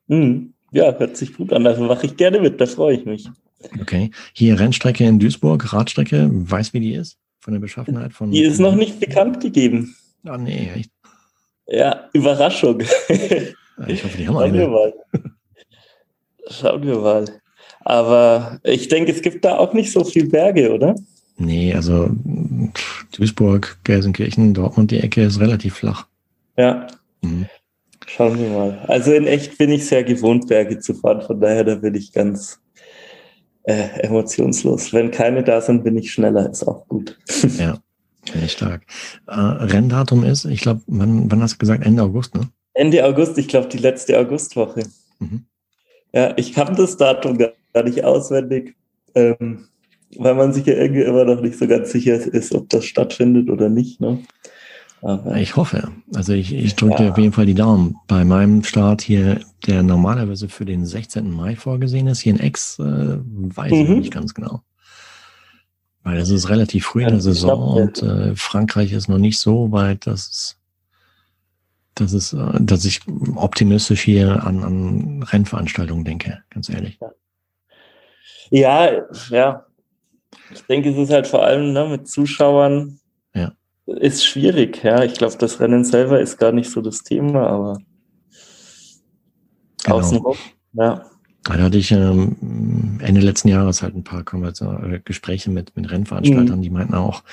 Mhm. 0.07 0.53
Ja, 0.71 0.95
hört 0.97 1.17
sich 1.17 1.33
gut 1.33 1.51
an. 1.51 1.65
Also 1.65 1.83
mache 1.83 2.05
ich 2.05 2.15
gerne 2.15 2.39
mit, 2.39 2.61
da 2.61 2.65
freue 2.65 2.95
ich 2.95 3.05
mich. 3.05 3.27
Okay. 3.81 4.11
Hier 4.33 4.59
Rennstrecke 4.59 5.03
in 5.03 5.19
Duisburg, 5.19 5.73
Radstrecke, 5.73 6.29
weiß 6.31 6.73
wie 6.73 6.79
die 6.79 6.93
ist? 6.93 7.17
Von 7.41 7.53
der 7.53 7.59
Beschaffenheit 7.59 8.13
von. 8.13 8.31
Die 8.31 8.41
ist 8.41 8.59
noch 8.59 8.75
nicht 8.75 8.99
bekannt 8.99 9.41
gegeben. 9.41 9.95
Ah, 10.25 10.37
nee, 10.37 10.69
echt. 10.75 10.91
Ja, 11.67 12.09
Überraschung. 12.13 12.81
Ich 13.87 14.03
hoffe, 14.03 14.17
die 14.17 14.27
haben 14.27 14.35
eine. 14.37 14.93
Schauen 16.49 16.83
wir 16.83 16.97
mal. 16.99 17.25
Aber 17.81 18.59
ich 18.63 18.87
denke, 18.87 19.11
es 19.11 19.21
gibt 19.21 19.45
da 19.45 19.57
auch 19.57 19.73
nicht 19.73 19.91
so 19.91 20.03
viel 20.03 20.27
Berge, 20.27 20.73
oder? 20.73 20.95
Nee, 21.37 21.73
also 21.73 22.09
Duisburg, 23.15 23.77
Gelsenkirchen, 23.83 24.53
Dortmund, 24.53 24.91
die 24.91 24.99
Ecke 24.99 25.23
ist 25.23 25.39
relativ 25.39 25.75
flach. 25.75 26.05
Ja. 26.57 26.87
Mhm. 27.21 27.45
Schauen 28.05 28.37
wir 28.37 28.49
mal. 28.49 28.79
Also 28.87 29.13
in 29.13 29.25
echt 29.25 29.57
bin 29.57 29.71
ich 29.71 29.85
sehr 29.85 30.03
gewohnt, 30.03 30.47
Berge 30.47 30.79
zu 30.79 30.93
fahren. 30.93 31.21
Von 31.21 31.39
daher, 31.39 31.63
da 31.63 31.75
bin 31.75 31.95
ich 31.95 32.11
ganz 32.11 32.59
äh, 33.63 34.01
emotionslos. 34.01 34.91
Wenn 34.93 35.11
keine 35.11 35.43
da 35.43 35.61
sind, 35.61 35.83
bin 35.83 35.97
ich 35.97 36.11
schneller. 36.11 36.49
Ist 36.49 36.67
auch 36.67 36.87
gut. 36.87 37.17
Ja, 37.57 37.77
finde 38.25 38.45
ich 38.45 38.51
stark. 38.51 38.83
Äh, 39.27 39.33
Renndatum 39.33 40.23
ist, 40.23 40.45
ich 40.45 40.61
glaube, 40.61 40.81
wann, 40.87 41.31
wann 41.31 41.41
hast 41.41 41.53
du 41.53 41.57
gesagt? 41.59 41.85
Ende 41.85 42.03
August, 42.03 42.35
ne? 42.35 42.49
Ende 42.73 43.05
August, 43.05 43.37
ich 43.37 43.47
glaube, 43.47 43.67
die 43.67 43.77
letzte 43.77 44.19
Augustwoche. 44.19 44.83
Mhm. 45.19 45.45
Ja, 46.13 46.33
ich 46.37 46.53
kann 46.53 46.75
das 46.75 46.97
Datum 46.97 47.37
gar 47.37 47.83
nicht 47.83 48.03
auswendig, 48.03 48.75
ähm, 49.15 49.67
weil 50.17 50.35
man 50.35 50.53
sich 50.53 50.65
ja 50.65 50.73
irgendwie 50.73 51.03
immer 51.03 51.25
noch 51.25 51.41
nicht 51.41 51.57
so 51.57 51.67
ganz 51.67 51.91
sicher 51.91 52.15
ist, 52.15 52.53
ob 52.53 52.69
das 52.69 52.85
stattfindet 52.85 53.49
oder 53.49 53.69
nicht. 53.69 54.01
Ne? 54.01 54.19
Aber, 55.01 55.37
ich 55.37 55.55
hoffe. 55.55 55.91
Also 56.13 56.33
ich, 56.33 56.53
ich 56.53 56.75
drücke 56.75 57.03
ja. 57.03 57.11
auf 57.11 57.17
jeden 57.17 57.31
Fall 57.31 57.45
die 57.45 57.53
Daumen. 57.53 57.95
Bei 58.07 58.25
meinem 58.25 58.63
Start 58.63 59.01
hier, 59.01 59.39
der 59.65 59.83
normalerweise 59.83 60.49
für 60.49 60.65
den 60.65 60.85
16. 60.85 61.31
Mai 61.31 61.55
vorgesehen 61.55 62.07
ist, 62.07 62.19
hier 62.19 62.33
in 62.33 62.39
Ex, 62.39 62.79
äh, 62.79 62.83
weiß 62.83 63.71
mhm. 63.71 63.77
ich 63.77 63.89
nicht 63.89 64.13
ganz 64.13 64.33
genau. 64.33 64.61
Weil 66.03 66.17
es 66.17 66.29
ist 66.29 66.49
relativ 66.49 66.85
früh 66.85 67.03
in 67.03 67.09
der 67.09 67.21
Saison 67.21 67.81
und 67.81 68.01
äh, 68.01 68.35
Frankreich 68.35 68.93
ist 68.93 69.09
noch 69.09 69.17
nicht 69.17 69.37
so 69.37 69.71
weit, 69.71 70.07
dass 70.07 70.29
es 70.29 70.58
dass 71.95 72.13
es, 72.13 72.33
äh, 72.33 72.59
dass 72.59 72.85
ich 72.85 73.01
optimistisch 73.35 74.01
hier 74.01 74.43
an, 74.43 74.63
an 74.63 75.23
Rennveranstaltungen 75.23 76.05
denke, 76.05 76.43
ganz 76.49 76.69
ehrlich. 76.69 76.99
Ja. 78.51 78.91
Ja. 79.29 79.65
Ich 80.51 80.61
denke, 80.63 80.89
es 80.89 80.97
ist 80.97 81.11
halt 81.11 81.27
vor 81.27 81.43
allem 81.43 81.73
ne, 81.73 81.85
mit 81.85 82.07
Zuschauern 82.07 82.99
ja. 83.33 83.51
ist 83.85 84.25
schwierig. 84.25 84.83
Ja, 84.83 85.03
ich 85.03 85.13
glaube, 85.13 85.35
das 85.37 85.59
Rennen 85.59 85.83
selber 85.83 86.19
ist 86.19 86.37
gar 86.37 86.51
nicht 86.51 86.69
so 86.69 86.81
das 86.81 87.03
Thema, 87.03 87.47
aber 87.47 87.79
genau. 89.83 89.97
außenrum, 89.97 90.37
ja. 90.73 91.05
Da 91.43 91.57
hatte 91.57 91.77
ich 91.77 91.91
ähm, 91.91 92.99
Ende 93.01 93.21
letzten 93.21 93.47
Jahres 93.47 93.81
halt 93.81 93.95
ein 93.95 94.03
paar 94.03 94.23
äh, 94.23 94.99
Gespräche 95.03 95.49
mit, 95.49 95.75
mit 95.75 95.89
Rennveranstaltern, 95.89 96.59
mhm. 96.59 96.61
die 96.61 96.69
meinten 96.69 96.95
auch, 96.95 97.23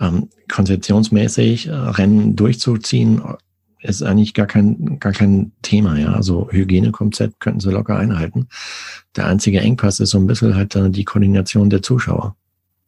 ähm, 0.00 0.30
konzeptionsmäßig 0.50 1.68
äh, 1.68 1.72
Rennen 1.72 2.34
durchzuziehen, 2.34 3.22
ist 3.82 4.02
eigentlich 4.02 4.34
gar 4.34 4.46
kein, 4.46 4.98
gar 5.00 5.12
kein 5.12 5.52
Thema, 5.62 5.98
ja. 5.98 6.12
Also 6.12 6.48
Hygienekonzept 6.50 7.40
könnten 7.40 7.60
sie 7.60 7.70
locker 7.70 7.96
einhalten. 7.96 8.48
Der 9.16 9.26
einzige 9.26 9.60
Engpass 9.60 10.00
ist 10.00 10.10
so 10.10 10.18
ein 10.18 10.26
bisschen 10.26 10.54
halt 10.54 10.74
äh, 10.76 10.90
die 10.90 11.04
Koordination 11.04 11.70
der 11.70 11.82
Zuschauer. 11.82 12.36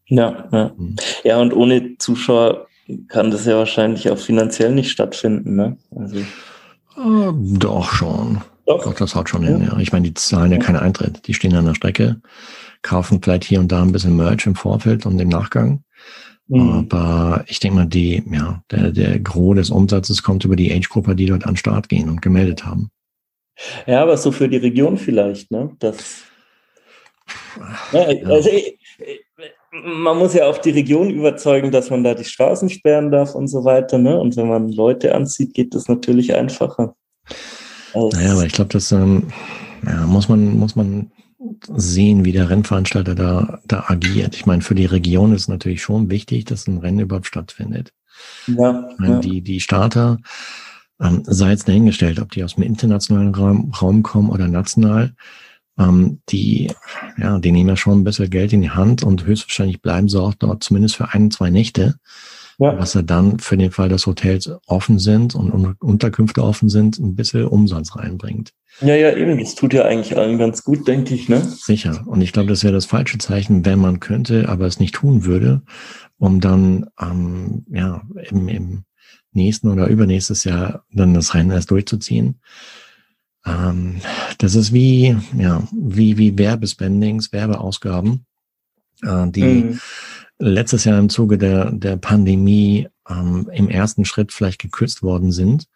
Ja, 0.07 0.49
ja. 0.53 0.73
Mhm. 0.77 0.97
Ja, 1.25 1.41
und 1.41 1.53
ohne 1.53 1.97
Zuschauer 1.99 2.67
kann 3.09 3.31
das 3.31 3.47
ja 3.47 3.57
wahrscheinlich 3.57 4.11
auch 4.11 4.19
finanziell 4.19 4.75
nicht 4.75 4.91
stattfinden, 4.91 5.57
ne? 5.57 5.77
Also. 5.97 6.17
Äh, 6.17 7.33
doch 7.59 7.93
schon. 7.93 8.43
Doch. 8.67 8.85
Doch, 8.85 8.95
das 8.95 9.15
haut 9.15 9.29
schon 9.29 9.43
ja. 9.43 9.49
hin, 9.49 9.65
ja. 9.65 9.79
Ich 9.79 9.93
meine, 9.93 10.07
die 10.07 10.15
zahlen 10.15 10.53
ja 10.53 10.59
keinen 10.59 10.77
Eintritt. 10.77 11.27
Die 11.27 11.35
stehen 11.35 11.55
an 11.55 11.67
der 11.67 11.75
Strecke, 11.75 12.21
kaufen 12.83 13.21
vielleicht 13.23 13.45
hier 13.45 13.61
und 13.61 13.73
da 13.73 13.83
ein 13.83 13.93
bisschen 13.93 14.17
Merch 14.17 14.47
im 14.47 14.55
Vorfeld 14.55 15.07
und 15.07 15.19
im 15.19 15.29
Nachgang. 15.29 15.83
Mhm. 16.49 16.87
Aber 16.91 17.45
ich 17.47 17.61
denke 17.61 17.77
mal, 17.77 17.87
die, 17.87 18.23
ja, 18.31 18.63
der, 18.71 18.91
der 18.93 19.19
Gros 19.21 19.57
des 19.57 19.71
Umsatzes 19.71 20.23
kommt 20.23 20.45
über 20.45 20.57
die 20.57 20.73
Age-Gruppe, 20.73 21.17
die 21.17 21.27
dort 21.27 21.45
an 21.45 21.53
den 21.53 21.57
Start 21.57 21.89
gehen 21.89 22.09
und 22.09 22.23
gemeldet 22.23 22.65
haben. 22.65 22.91
Ja, 23.87 24.03
aber 24.03 24.17
so 24.17 24.33
für 24.33 24.49
die 24.49 24.57
Region 24.57 24.99
vielleicht, 24.99 25.51
ne? 25.51 25.75
Das, 25.79 26.23
ja, 27.93 28.03
also, 28.27 28.51
man 29.73 30.19
muss 30.19 30.35
ja 30.35 30.47
auch 30.47 30.59
die 30.59 30.71
Region 30.71 31.11
überzeugen, 31.11 31.71
dass 31.71 31.91
man 31.91 32.05
da 32.05 32.15
die 32.15 32.25
Straßen 32.25 32.69
sperren 32.69 33.11
darf 33.11 33.35
und 33.35 33.49
so 33.49 33.65
weiter, 33.65 33.99
ne? 33.99 34.19
Und 34.19 34.37
wenn 34.37 34.49
man 34.49 34.71
Leute 34.71 35.15
anzieht, 35.15 35.55
geht 35.55 35.75
das 35.75 35.89
natürlich 35.89 36.35
einfacher. 36.35 36.95
Naja, 37.95 38.33
aber 38.33 38.45
ich 38.45 38.53
glaube, 38.53 38.73
das 38.73 38.91
ähm, 38.93 39.29
ja, 39.87 40.05
muss 40.07 40.29
man, 40.29 40.59
muss 40.59 40.75
man 40.77 41.11
sehen, 41.69 42.25
wie 42.25 42.33
der 42.33 42.51
Rennveranstalter 42.51 43.15
da, 43.15 43.61
da 43.67 43.85
agiert. 43.89 44.35
Ich 44.35 44.47
meine, 44.47 44.63
für 44.63 44.75
die 44.75 44.87
Region 44.87 45.33
ist 45.35 45.49
natürlich 45.49 45.83
schon 45.83 46.11
wichtig, 46.11 46.45
dass 46.45 46.67
ein 46.67 46.79
Rennen 46.79 47.01
überhaupt 47.01 47.27
stattfindet. 47.27 47.93
Ja, 48.47 48.89
ich 48.91 48.99
meine, 48.99 49.15
ja. 49.15 49.21
Die, 49.21 49.43
die 49.43 49.61
Starter, 49.61 50.19
ähm, 51.01 51.23
sei 51.27 51.51
jetzt 51.51 51.69
dahingestellt, 51.69 52.21
ob 52.21 52.31
die 52.31 52.45
aus 52.45 52.55
dem 52.55 52.65
internationalen 52.65 53.35
Raum, 53.35 53.73
Raum 53.73 54.03
kommen 54.03 54.31
oder 54.31 54.49
national, 54.49 55.15
ähm, 55.79 56.21
die, 56.29 56.71
ja, 57.19 57.39
die 57.39 57.53
nehmen 57.53 57.71
ja 57.71 57.77
schon 57.77 58.01
ein 58.01 58.05
bisschen 58.05 58.31
Geld 58.31 58.53
in 58.53 58.63
die 58.63 58.71
Hand 58.71 59.03
und 59.03 59.27
höchstwahrscheinlich 59.27 59.83
bleiben 59.83 60.09
sie 60.09 60.21
auch 60.21 60.35
dort 60.35 60.63
zumindest 60.63 60.97
für 60.97 61.13
ein, 61.13 61.31
zwei 61.31 61.51
Nächte. 61.51 61.97
Ja. 62.59 62.79
Was 62.79 62.95
er 62.95 63.03
dann 63.03 63.39
für 63.39 63.57
den 63.57 63.71
Fall, 63.71 63.89
dass 63.89 64.07
Hotels 64.07 64.51
offen 64.67 64.99
sind 64.99 65.35
und 65.35 65.51
Unterkünfte 65.81 66.43
offen 66.43 66.69
sind, 66.69 66.99
ein 66.99 67.17
bisschen 67.17 67.47
Umsatz 67.47 67.97
reinbringt. 67.97 68.53
Ja, 68.81 68.95
ja, 68.95 69.17
eben. 69.17 69.39
Das 69.39 69.55
tut 69.55 69.73
ja 69.75 69.85
eigentlich 69.85 70.17
allen 70.17 70.39
ganz 70.39 70.63
gut, 70.65 70.87
denke 70.87 71.15
ich, 71.15 71.29
ne? 71.29 71.41
Sicher. 71.41 72.03
Und 72.07 72.21
ich 72.21 72.33
glaube, 72.33 72.49
das 72.49 72.63
wäre 72.63 72.73
das 72.73 72.87
falsche 72.87 73.19
Zeichen, 73.19 73.65
wenn 73.65 73.79
man 73.79 74.01
könnte, 74.01 74.49
aber 74.49 74.67
es 74.67 74.81
nicht 74.81 74.95
tun 74.95 75.25
würde, 75.25 75.63
um 76.19 76.41
dann, 76.41 76.87
ähm, 77.01 77.65
ja, 77.71 78.03
im, 78.31 78.49
im 78.49 78.85
nächsten 79.33 79.69
oder 79.69 79.89
übernächstes 79.89 80.45
Jahr 80.45 80.85
dann 80.93 81.15
das 81.15 81.35
Rennen 81.35 81.51
erst 81.51 81.71
durchzuziehen. 81.71 82.41
Ähm, 83.47 84.01
das 84.39 84.55
ist 84.55 84.73
wie, 84.73 85.17
ja, 85.37 85.63
wie, 85.73 86.19
wie 86.19 86.39
Werbespendings, 86.39 87.33
Werbeausgaben, 87.33 88.27
äh, 89.03 89.29
die, 89.31 89.43
mhm 89.43 89.81
letztes 90.39 90.85
Jahr 90.85 90.99
im 90.99 91.09
Zuge 91.09 91.39
der, 91.39 91.71
der 91.71 91.97
Pandemie 91.97 92.89
ähm, 93.09 93.49
im 93.53 93.69
ersten 93.69 94.05
Schritt 94.05 94.33
vielleicht 94.33 94.61
gekürzt 94.61 95.03
worden 95.03 95.33
sind. 95.33 95.69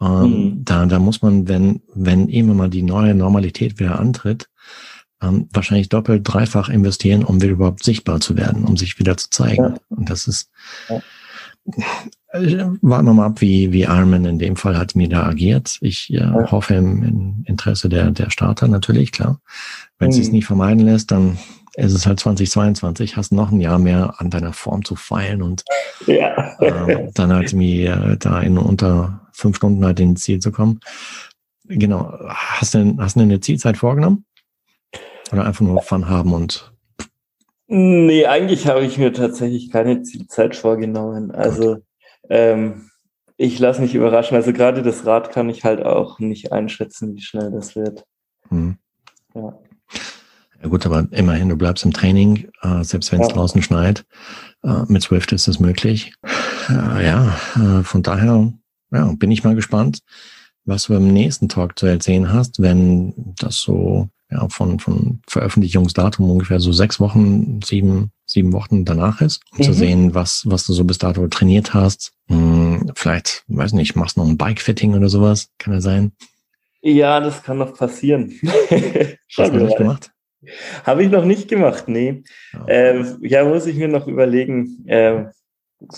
Ähm, 0.00 0.22
mhm. 0.22 0.64
da, 0.64 0.86
da 0.86 0.98
muss 0.98 1.22
man, 1.22 1.48
wenn, 1.48 1.82
wenn 1.94 2.28
immer 2.28 2.54
mal 2.54 2.70
die 2.70 2.82
neue 2.82 3.14
Normalität 3.14 3.78
wieder 3.78 3.98
antritt, 3.98 4.48
ähm, 5.22 5.48
wahrscheinlich 5.52 5.88
doppelt, 5.88 6.22
dreifach 6.24 6.68
investieren, 6.68 7.24
um 7.24 7.40
wieder 7.40 7.52
überhaupt 7.52 7.84
sichtbar 7.84 8.20
zu 8.20 8.36
werden, 8.36 8.64
um 8.64 8.76
sich 8.76 8.98
wieder 8.98 9.16
zu 9.16 9.30
zeigen. 9.30 9.62
Ja. 9.62 9.74
Und 9.88 10.10
das 10.10 10.26
ist, 10.26 10.50
ja. 10.88 11.00
äh, 12.32 12.66
warten 12.82 13.06
wir 13.06 13.14
mal 13.14 13.26
ab, 13.26 13.40
wie, 13.40 13.72
wie 13.72 13.82
Ironman 13.82 14.24
in 14.24 14.38
dem 14.38 14.56
Fall 14.56 14.76
hat 14.76 14.96
mir 14.96 15.08
da 15.08 15.24
agiert. 15.24 15.78
Ich 15.80 16.10
äh, 16.10 16.16
ja. 16.18 16.50
hoffe 16.50 16.74
im, 16.74 17.02
im, 17.02 17.44
Interesse 17.46 17.88
der, 17.88 18.10
der 18.10 18.30
Starter 18.30 18.68
natürlich, 18.68 19.12
klar. 19.12 19.40
Wenn 19.98 20.08
mhm. 20.08 20.10
es 20.10 20.16
sich 20.16 20.32
nicht 20.32 20.46
vermeiden 20.46 20.84
lässt, 20.84 21.10
dann 21.12 21.38
es 21.76 21.92
ist 21.92 22.06
halt 22.06 22.20
2022, 22.20 23.16
hast 23.16 23.32
noch 23.32 23.50
ein 23.50 23.60
Jahr 23.60 23.78
mehr 23.78 24.14
an 24.18 24.30
deiner 24.30 24.52
Form 24.52 24.84
zu 24.84 24.96
feilen 24.96 25.42
und 25.42 25.64
ja. 26.06 26.56
äh, 26.60 27.10
dann 27.14 27.32
halt 27.32 27.52
mir 27.52 27.94
äh, 27.94 28.16
da 28.16 28.40
in 28.40 28.58
unter 28.58 29.28
fünf 29.32 29.56
Stunden 29.56 29.84
halt 29.84 30.00
ins 30.00 30.22
Ziel 30.22 30.38
zu 30.38 30.52
kommen. 30.52 30.80
Genau. 31.64 32.12
Hast 32.28 32.74
du, 32.74 32.96
hast 32.98 33.16
du 33.16 33.20
eine 33.20 33.40
Zielzeit 33.40 33.76
vorgenommen? 33.76 34.24
Oder 35.32 35.46
einfach 35.46 35.64
nur 35.64 35.82
Fun 35.82 36.08
haben 36.08 36.32
und 36.32 36.70
Nee, 37.66 38.26
eigentlich 38.26 38.66
habe 38.66 38.84
ich 38.84 38.98
mir 38.98 39.12
tatsächlich 39.12 39.70
keine 39.70 40.02
Zielzeit 40.02 40.54
vorgenommen. 40.54 41.30
Also 41.30 41.78
ähm, 42.28 42.90
ich 43.36 43.58
lasse 43.58 43.80
mich 43.80 43.94
überraschen. 43.94 44.36
Also 44.36 44.52
gerade 44.52 44.82
das 44.82 45.06
Rad 45.06 45.32
kann 45.32 45.48
ich 45.48 45.64
halt 45.64 45.82
auch 45.82 46.18
nicht 46.18 46.52
einschätzen, 46.52 47.14
wie 47.16 47.22
schnell 47.22 47.50
das 47.50 47.74
wird. 47.74 48.04
Hm. 48.48 48.76
Ja. 49.34 49.58
Ja 50.64 50.70
gut, 50.70 50.86
aber 50.86 51.06
immerhin, 51.10 51.50
du 51.50 51.56
bleibst 51.56 51.84
im 51.84 51.92
Training, 51.92 52.48
äh, 52.62 52.82
selbst 52.84 53.12
wenn 53.12 53.20
es 53.20 53.28
ja. 53.28 53.34
draußen 53.34 53.60
schneit. 53.60 54.06
Äh, 54.62 54.84
mit 54.88 55.02
Swift 55.02 55.30
ist 55.32 55.46
das 55.46 55.60
möglich. 55.60 56.14
Äh, 56.70 57.06
ja, 57.06 57.36
äh, 57.54 57.82
von 57.82 58.02
daher 58.02 58.50
ja, 58.90 59.12
bin 59.12 59.30
ich 59.30 59.44
mal 59.44 59.54
gespannt, 59.54 59.98
was 60.64 60.84
du 60.84 60.94
beim 60.94 61.12
nächsten 61.12 61.50
Talk 61.50 61.78
zu 61.78 61.84
erzählen 61.84 62.32
hast, 62.32 62.62
wenn 62.62 63.34
das 63.36 63.58
so 63.58 64.08
ja, 64.30 64.48
von, 64.48 64.78
von 64.80 65.20
Veröffentlichungsdatum 65.28 66.30
ungefähr 66.30 66.60
so 66.60 66.72
sechs 66.72 66.98
Wochen, 66.98 67.60
sieben, 67.62 68.10
sieben 68.24 68.54
Wochen 68.54 68.86
danach 68.86 69.20
ist, 69.20 69.42
um 69.52 69.58
mhm. 69.58 69.62
zu 69.64 69.74
sehen, 69.74 70.14
was, 70.14 70.44
was 70.46 70.64
du 70.64 70.72
so 70.72 70.84
bis 70.84 70.96
dato 70.96 71.28
trainiert 71.28 71.74
hast. 71.74 72.14
Hm, 72.28 72.90
vielleicht, 72.94 73.44
weiß 73.48 73.74
nicht, 73.74 73.96
machst 73.96 74.16
noch 74.16 74.26
ein 74.26 74.38
Bike-Fitting 74.38 74.94
oder 74.94 75.10
sowas, 75.10 75.50
kann 75.58 75.74
ja 75.74 75.82
sein. 75.82 76.12
Ja, 76.80 77.20
das 77.20 77.42
kann 77.42 77.58
noch 77.58 77.74
passieren. 77.74 78.32
Hast 79.36 79.52
du 79.52 79.58
nicht 79.58 79.76
gemacht? 79.76 80.13
Habe 80.84 81.04
ich 81.04 81.10
noch 81.10 81.24
nicht 81.24 81.48
gemacht, 81.48 81.84
nee. 81.88 82.22
Ja, 82.52 82.66
äh, 82.66 83.04
ja 83.20 83.44
muss 83.44 83.66
ich 83.66 83.76
mir 83.76 83.88
noch 83.88 84.06
überlegen, 84.06 84.84
äh, 84.86 85.26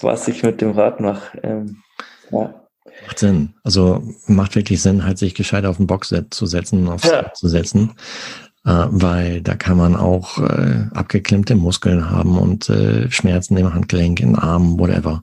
was 0.01 0.29
ich 0.29 0.43
mit 0.43 0.61
dem 0.61 0.73
Rad 0.73 1.01
mache. 1.01 1.39
Ähm, 1.43 1.83
ja. 2.31 2.55
Macht 3.07 3.19
Sinn. 3.19 3.55
Also 3.63 4.03
macht 4.27 4.57
wirklich 4.57 4.81
Sinn, 4.81 5.05
halt 5.05 5.19
sich 5.19 5.35
gescheit 5.35 5.67
auf 5.67 5.77
den 5.77 5.87
Box 5.87 6.15
zu 6.31 6.47
setzen, 6.47 6.89
aufs 6.89 7.09
ja. 7.09 7.33
zu 7.35 7.49
setzen. 7.49 7.93
Äh, 8.65 8.87
weil 8.89 9.43
da 9.43 9.55
kann 9.55 9.77
man 9.77 9.95
auch 9.95 10.39
äh, 10.39 10.87
abgeklemmte 10.95 11.55
Muskeln 11.55 12.11
haben 12.11 12.39
und 12.39 12.69
äh, 12.69 13.11
Schmerzen 13.11 13.57
im 13.57 13.73
Handgelenk, 13.73 14.21
im 14.21 14.35
Arm, 14.35 14.79
whatever. 14.79 15.23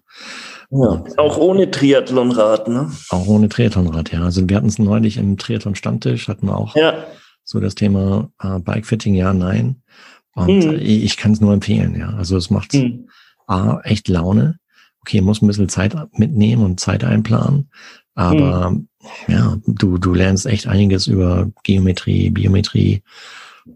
Ja, 0.70 0.88
und, 0.88 1.20
auch 1.20 1.38
ohne 1.38 1.70
Triathlonrad, 1.70 2.68
ne? 2.68 2.92
Auch 3.10 3.28
ohne 3.28 3.50
Triathlonrad, 3.50 4.12
ja. 4.12 4.24
Also 4.24 4.48
wir 4.48 4.56
hatten 4.56 4.68
es 4.68 4.80
neulich 4.80 5.18
im 5.18 5.38
Triathlon-Stammtisch, 5.38 6.28
hatten 6.28 6.48
wir 6.48 6.58
auch 6.58 6.76
ja 6.76 7.04
so 7.44 7.60
das 7.60 7.76
Thema 7.76 8.32
äh, 8.42 8.60
Bikefitting, 8.60 9.16
ja, 9.16 9.34
nein. 9.34 9.82
Und 10.36 10.64
hm. 10.64 10.76
ich, 10.76 11.04
ich 11.04 11.18
kann 11.18 11.32
es 11.32 11.42
nur 11.42 11.54
empfehlen, 11.54 11.96
ja. 11.96 12.10
Also 12.10 12.38
es 12.38 12.50
macht 12.50 12.74
hm. 12.74 13.08
A, 13.48 13.80
echt 13.84 14.08
Laune. 14.08 14.60
Okay, 15.02 15.22
muss 15.22 15.42
ein 15.42 15.48
bisschen 15.48 15.70
Zeit 15.70 15.96
mitnehmen 16.18 16.64
und 16.64 16.80
Zeit 16.80 17.04
einplanen. 17.04 17.70
Aber 18.16 18.70
hm. 18.70 18.88
ja, 19.28 19.58
du, 19.66 19.98
du 19.98 20.14
lernst 20.14 20.46
echt 20.46 20.68
einiges 20.68 21.08
über 21.08 21.52
Geometrie, 21.64 22.30
Biometrie, 22.30 23.04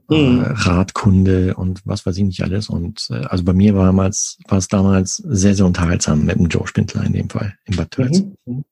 äh, 0.10 0.15
hm. 0.15 0.41
Radkunde 0.41 1.56
und 1.56 1.82
was 1.86 2.06
weiß 2.06 2.17
ich 2.17 2.23
nicht 2.23 2.43
alles. 2.43 2.69
Und 2.69 3.08
äh, 3.10 3.25
also 3.25 3.43
bei 3.43 3.53
mir 3.53 3.75
war 3.75 3.86
damals, 3.86 4.38
war 4.47 4.58
es 4.58 4.67
damals 4.67 5.17
sehr, 5.17 5.56
sehr 5.56 5.65
unterhaltsam 5.65 6.25
mit 6.25 6.38
dem 6.38 6.47
Joe 6.47 6.67
Spindler 6.67 7.03
in 7.03 7.13
dem 7.13 7.30
Fall, 7.30 7.56
in 7.65 7.75
Bad 7.75 7.91
Tölz. 7.91 8.23
Mhm. 8.45 8.63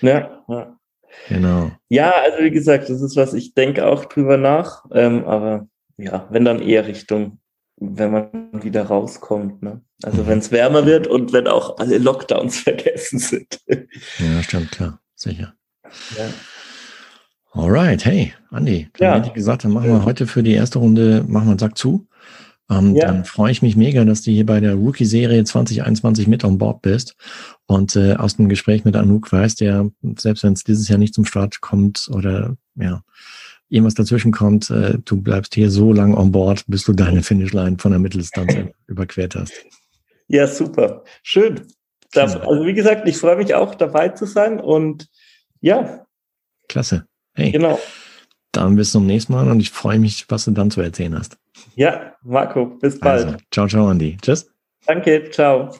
Ja, 0.00 0.42
ja. 0.48 0.76
Genau. 1.28 1.70
Ja, 1.88 2.12
also 2.22 2.42
wie 2.42 2.50
gesagt, 2.50 2.88
das 2.88 3.00
ist 3.00 3.16
was, 3.16 3.34
ich 3.34 3.54
denke 3.54 3.86
auch 3.86 4.04
drüber 4.06 4.36
nach. 4.36 4.84
Ähm, 4.92 5.24
aber 5.24 5.68
ja, 5.96 6.26
wenn 6.30 6.44
dann 6.44 6.60
eher 6.60 6.86
Richtung, 6.86 7.38
wenn 7.76 8.12
man 8.12 8.62
wieder 8.62 8.84
rauskommt. 8.84 9.62
Ne? 9.62 9.80
Also 10.02 10.22
mhm. 10.22 10.26
wenn 10.28 10.38
es 10.38 10.52
wärmer 10.52 10.86
wird 10.86 11.06
und 11.06 11.32
wenn 11.32 11.46
auch 11.46 11.78
alle 11.78 11.98
Lockdowns 11.98 12.58
vergessen 12.60 13.18
sind. 13.18 13.60
Ja, 13.66 14.42
stimmt, 14.42 14.70
klar, 14.72 15.00
sicher. 15.14 15.54
Ja. 16.16 16.24
Alright, 17.54 18.04
hey, 18.06 18.32
Andi, 18.50 18.88
dann 18.96 19.08
ja. 19.08 19.14
hätte 19.16 19.28
ich 19.28 19.34
gesagt, 19.34 19.64
dann 19.64 19.72
machen 19.72 19.90
wir 19.90 20.04
heute 20.06 20.26
für 20.26 20.42
die 20.42 20.54
erste 20.54 20.78
Runde, 20.78 21.22
machen 21.28 21.46
wir 21.46 21.50
einen 21.50 21.58
Sack 21.58 21.76
zu. 21.76 22.06
Ähm, 22.70 22.94
ja. 22.94 23.06
Dann 23.06 23.24
freue 23.24 23.52
ich 23.52 23.60
mich 23.60 23.76
mega, 23.76 24.04
dass 24.04 24.22
du 24.22 24.30
hier 24.30 24.46
bei 24.46 24.60
der 24.60 24.74
Rookie-Serie 24.74 25.44
2021 25.44 26.28
mit 26.28 26.44
on 26.44 26.56
Board 26.56 26.80
bist 26.80 27.14
und 27.72 27.96
äh, 27.96 28.14
aus 28.14 28.36
dem 28.36 28.48
Gespräch 28.48 28.84
mit 28.84 28.96
Anouk 28.96 29.32
weißt, 29.32 29.60
der, 29.60 29.90
selbst 30.16 30.44
wenn 30.44 30.52
es 30.52 30.64
dieses 30.64 30.88
Jahr 30.88 30.98
nicht 30.98 31.14
zum 31.14 31.24
Start 31.24 31.60
kommt 31.60 32.08
oder 32.12 32.56
ja, 32.74 33.02
irgendwas 33.68 33.94
dazwischen 33.94 34.32
kommt, 34.32 34.70
äh, 34.70 34.98
du 35.04 35.20
bleibst 35.20 35.54
hier 35.54 35.70
so 35.70 35.92
lange 35.92 36.16
on 36.16 36.32
board, 36.32 36.64
bis 36.66 36.84
du 36.84 36.92
deine 36.92 37.22
Finishline 37.22 37.78
von 37.78 37.92
der 37.92 38.00
Mitteldistanz 38.00 38.54
überquert 38.86 39.34
hast. 39.34 39.52
Ja, 40.28 40.46
super. 40.46 41.04
Schön. 41.22 41.66
Das, 42.12 42.36
also 42.36 42.66
wie 42.66 42.74
gesagt, 42.74 43.08
ich 43.08 43.16
freue 43.16 43.36
mich 43.36 43.54
auch 43.54 43.74
dabei 43.74 44.10
zu 44.10 44.26
sein 44.26 44.60
und 44.60 45.08
ja. 45.60 46.04
Klasse. 46.68 47.06
Hey. 47.34 47.52
Genau. 47.52 47.78
Dann 48.52 48.76
bis 48.76 48.92
zum 48.92 49.06
nächsten 49.06 49.32
Mal 49.32 49.50
und 49.50 49.60
ich 49.60 49.70
freue 49.70 49.98
mich, 49.98 50.26
was 50.28 50.44
du 50.44 50.50
dann 50.50 50.70
zu 50.70 50.82
erzählen 50.82 51.18
hast. 51.18 51.38
Ja, 51.74 52.14
Marco, 52.22 52.66
bis 52.66 53.00
bald. 53.00 53.24
Also, 53.24 53.36
ciao, 53.50 53.66
ciao, 53.66 53.88
Andi. 53.88 54.18
Tschüss. 54.20 54.50
Danke, 54.86 55.30
ciao. 55.30 55.70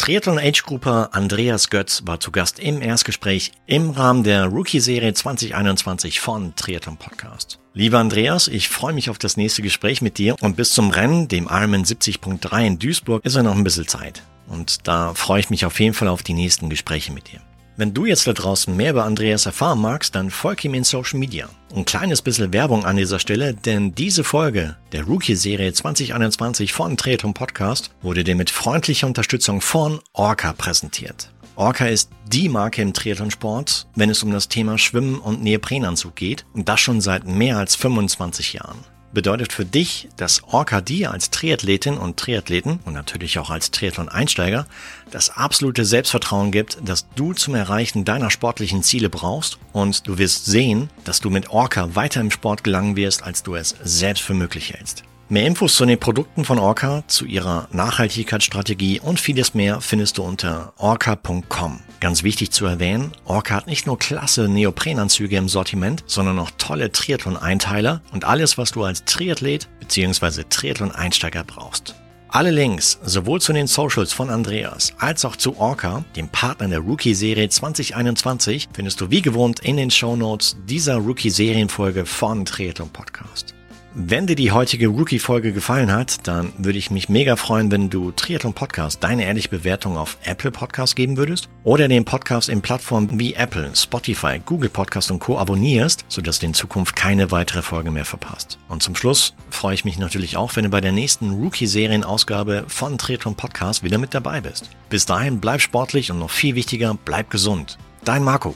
Triathlon 0.00 0.38
Age 0.38 0.62
Grouper 0.62 1.10
Andreas 1.12 1.68
Götz 1.68 2.04
war 2.06 2.18
zu 2.20 2.32
Gast 2.32 2.58
im 2.58 2.80
Erstgespräch 2.80 3.52
im 3.66 3.90
Rahmen 3.90 4.24
der 4.24 4.46
Rookie-Serie 4.46 5.12
2021 5.12 6.20
von 6.20 6.56
Triathlon 6.56 6.96
Podcast. 6.96 7.58
Lieber 7.74 7.98
Andreas, 7.98 8.48
ich 8.48 8.70
freue 8.70 8.94
mich 8.94 9.10
auf 9.10 9.18
das 9.18 9.36
nächste 9.36 9.60
Gespräch 9.60 10.00
mit 10.00 10.16
dir 10.16 10.36
und 10.40 10.56
bis 10.56 10.70
zum 10.70 10.88
Rennen, 10.88 11.28
dem 11.28 11.48
Ironman 11.50 11.84
70.3 11.84 12.66
in 12.66 12.78
Duisburg, 12.78 13.22
ist 13.26 13.36
ja 13.36 13.42
noch 13.42 13.54
ein 13.54 13.62
bisschen 13.62 13.88
Zeit. 13.88 14.22
Und 14.48 14.88
da 14.88 15.12
freue 15.12 15.40
ich 15.40 15.50
mich 15.50 15.66
auf 15.66 15.78
jeden 15.78 15.92
Fall 15.92 16.08
auf 16.08 16.22
die 16.22 16.32
nächsten 16.32 16.70
Gespräche 16.70 17.12
mit 17.12 17.30
dir. 17.30 17.42
Wenn 17.76 17.94
du 17.94 18.04
jetzt 18.04 18.26
da 18.26 18.32
draußen 18.32 18.76
mehr 18.76 18.90
über 18.90 19.04
Andreas 19.04 19.46
erfahren 19.46 19.80
magst, 19.80 20.14
dann 20.14 20.30
folg 20.30 20.64
ihm 20.64 20.74
in 20.74 20.84
Social 20.84 21.18
Media. 21.18 21.48
Ein 21.74 21.84
kleines 21.84 22.20
bisschen 22.20 22.52
Werbung 22.52 22.84
an 22.84 22.96
dieser 22.96 23.18
Stelle, 23.18 23.54
denn 23.54 23.94
diese 23.94 24.24
Folge 24.24 24.76
der 24.92 25.04
Rookie-Serie 25.04 25.72
2021 25.72 26.72
von 26.72 26.96
Triathlon 26.96 27.34
Podcast 27.34 27.90
wurde 28.02 28.24
dir 28.24 28.34
mit 28.34 28.50
freundlicher 28.50 29.06
Unterstützung 29.06 29.60
von 29.60 30.00
Orca 30.12 30.52
präsentiert. 30.52 31.30
Orca 31.56 31.86
ist 31.86 32.10
die 32.26 32.48
Marke 32.48 32.82
im 32.82 32.92
Triathlonsport, 32.92 33.86
wenn 33.94 34.10
es 34.10 34.22
um 34.22 34.30
das 34.30 34.48
Thema 34.48 34.78
Schwimmen 34.78 35.18
und 35.18 35.42
Neoprenanzug 35.42 36.16
geht 36.16 36.44
und 36.54 36.68
das 36.68 36.80
schon 36.80 37.00
seit 37.00 37.26
mehr 37.26 37.58
als 37.58 37.76
25 37.76 38.54
Jahren 38.54 38.78
bedeutet 39.12 39.52
für 39.52 39.64
dich, 39.64 40.08
dass 40.16 40.42
Orca 40.44 40.80
dir 40.80 41.10
als 41.10 41.30
Triathletin 41.30 41.98
und 41.98 42.16
Triathleten 42.16 42.80
und 42.84 42.92
natürlich 42.92 43.38
auch 43.38 43.50
als 43.50 43.70
Triathlon-Einsteiger 43.70 44.66
das 45.10 45.30
absolute 45.30 45.84
Selbstvertrauen 45.84 46.52
gibt, 46.52 46.78
das 46.84 47.06
du 47.16 47.32
zum 47.32 47.54
Erreichen 47.54 48.04
deiner 48.04 48.30
sportlichen 48.30 48.82
Ziele 48.82 49.10
brauchst 49.10 49.58
und 49.72 50.06
du 50.06 50.18
wirst 50.18 50.46
sehen, 50.46 50.90
dass 51.04 51.20
du 51.20 51.30
mit 51.30 51.50
Orca 51.50 51.94
weiter 51.94 52.20
im 52.20 52.30
Sport 52.30 52.64
gelangen 52.64 52.96
wirst, 52.96 53.22
als 53.22 53.42
du 53.42 53.54
es 53.54 53.74
selbst 53.82 54.22
für 54.22 54.34
möglich 54.34 54.72
hältst. 54.72 55.04
Mehr 55.32 55.46
Infos 55.46 55.76
zu 55.76 55.86
den 55.86 56.00
Produkten 56.00 56.44
von 56.44 56.58
Orca, 56.58 57.04
zu 57.06 57.24
ihrer 57.24 57.68
Nachhaltigkeitsstrategie 57.70 58.98
und 58.98 59.20
vieles 59.20 59.54
mehr 59.54 59.80
findest 59.80 60.18
du 60.18 60.24
unter 60.24 60.72
orca.com. 60.76 61.78
Ganz 62.00 62.24
wichtig 62.24 62.50
zu 62.50 62.66
erwähnen, 62.66 63.12
Orca 63.26 63.54
hat 63.54 63.68
nicht 63.68 63.86
nur 63.86 63.96
klasse 63.96 64.48
Neoprenanzüge 64.48 65.36
im 65.36 65.48
Sortiment, 65.48 66.02
sondern 66.08 66.40
auch 66.40 66.50
tolle 66.58 66.90
Triathlon-Einteiler 66.90 68.02
und 68.10 68.24
alles, 68.24 68.58
was 68.58 68.72
du 68.72 68.82
als 68.82 69.04
Triathlet 69.04 69.68
bzw. 69.78 70.42
Triathlon-Einsteiger 70.50 71.44
brauchst. 71.44 71.94
Alle 72.26 72.50
Links, 72.50 72.98
sowohl 73.04 73.40
zu 73.40 73.52
den 73.52 73.68
Socials 73.68 74.12
von 74.12 74.30
Andreas 74.30 74.94
als 74.98 75.24
auch 75.24 75.36
zu 75.36 75.56
Orca, 75.58 76.02
dem 76.16 76.28
Partner 76.28 76.66
der 76.66 76.80
Rookie-Serie 76.80 77.48
2021, 77.48 78.68
findest 78.72 79.00
du 79.00 79.12
wie 79.12 79.22
gewohnt 79.22 79.60
in 79.60 79.76
den 79.76 79.92
Show 79.92 80.16
Notes 80.16 80.56
dieser 80.64 80.96
Rookie-Serienfolge 80.96 82.04
von 82.04 82.44
Triathlon 82.44 82.90
Podcast. 82.90 83.54
Wenn 83.92 84.28
dir 84.28 84.36
die 84.36 84.52
heutige 84.52 84.86
Rookie-Folge 84.86 85.52
gefallen 85.52 85.90
hat, 85.90 86.28
dann 86.28 86.52
würde 86.56 86.78
ich 86.78 86.92
mich 86.92 87.08
mega 87.08 87.34
freuen, 87.34 87.72
wenn 87.72 87.90
du 87.90 88.12
Triathlon 88.12 88.54
Podcast 88.54 89.02
deine 89.02 89.24
ehrliche 89.24 89.48
Bewertung 89.48 89.96
auf 89.96 90.16
Apple 90.22 90.52
Podcast 90.52 90.94
geben 90.94 91.16
würdest 91.16 91.48
oder 91.64 91.88
den 91.88 92.04
Podcast 92.04 92.48
in 92.48 92.62
Plattformen 92.62 93.18
wie 93.18 93.34
Apple, 93.34 93.68
Spotify, 93.74 94.40
Google 94.46 94.70
Podcast 94.70 95.10
und 95.10 95.18
Co. 95.18 95.38
abonnierst, 95.38 96.04
sodass 96.06 96.38
du 96.38 96.46
in 96.46 96.54
Zukunft 96.54 96.94
keine 96.94 97.32
weitere 97.32 97.62
Folge 97.62 97.90
mehr 97.90 98.04
verpasst. 98.04 98.60
Und 98.68 98.80
zum 98.80 98.94
Schluss 98.94 99.34
freue 99.50 99.74
ich 99.74 99.84
mich 99.84 99.98
natürlich 99.98 100.36
auch, 100.36 100.54
wenn 100.54 100.62
du 100.62 100.70
bei 100.70 100.80
der 100.80 100.92
nächsten 100.92 101.30
Rookie-Serien-Ausgabe 101.30 102.66
von 102.68 102.96
Triathlon 102.96 103.34
Podcast 103.34 103.82
wieder 103.82 103.98
mit 103.98 104.14
dabei 104.14 104.40
bist. 104.40 104.70
Bis 104.88 105.04
dahin 105.04 105.40
bleib 105.40 105.62
sportlich 105.62 106.12
und 106.12 106.20
noch 106.20 106.30
viel 106.30 106.54
wichtiger, 106.54 106.96
bleib 107.04 107.28
gesund. 107.28 107.76
Dein 108.04 108.22
Marco. 108.22 108.54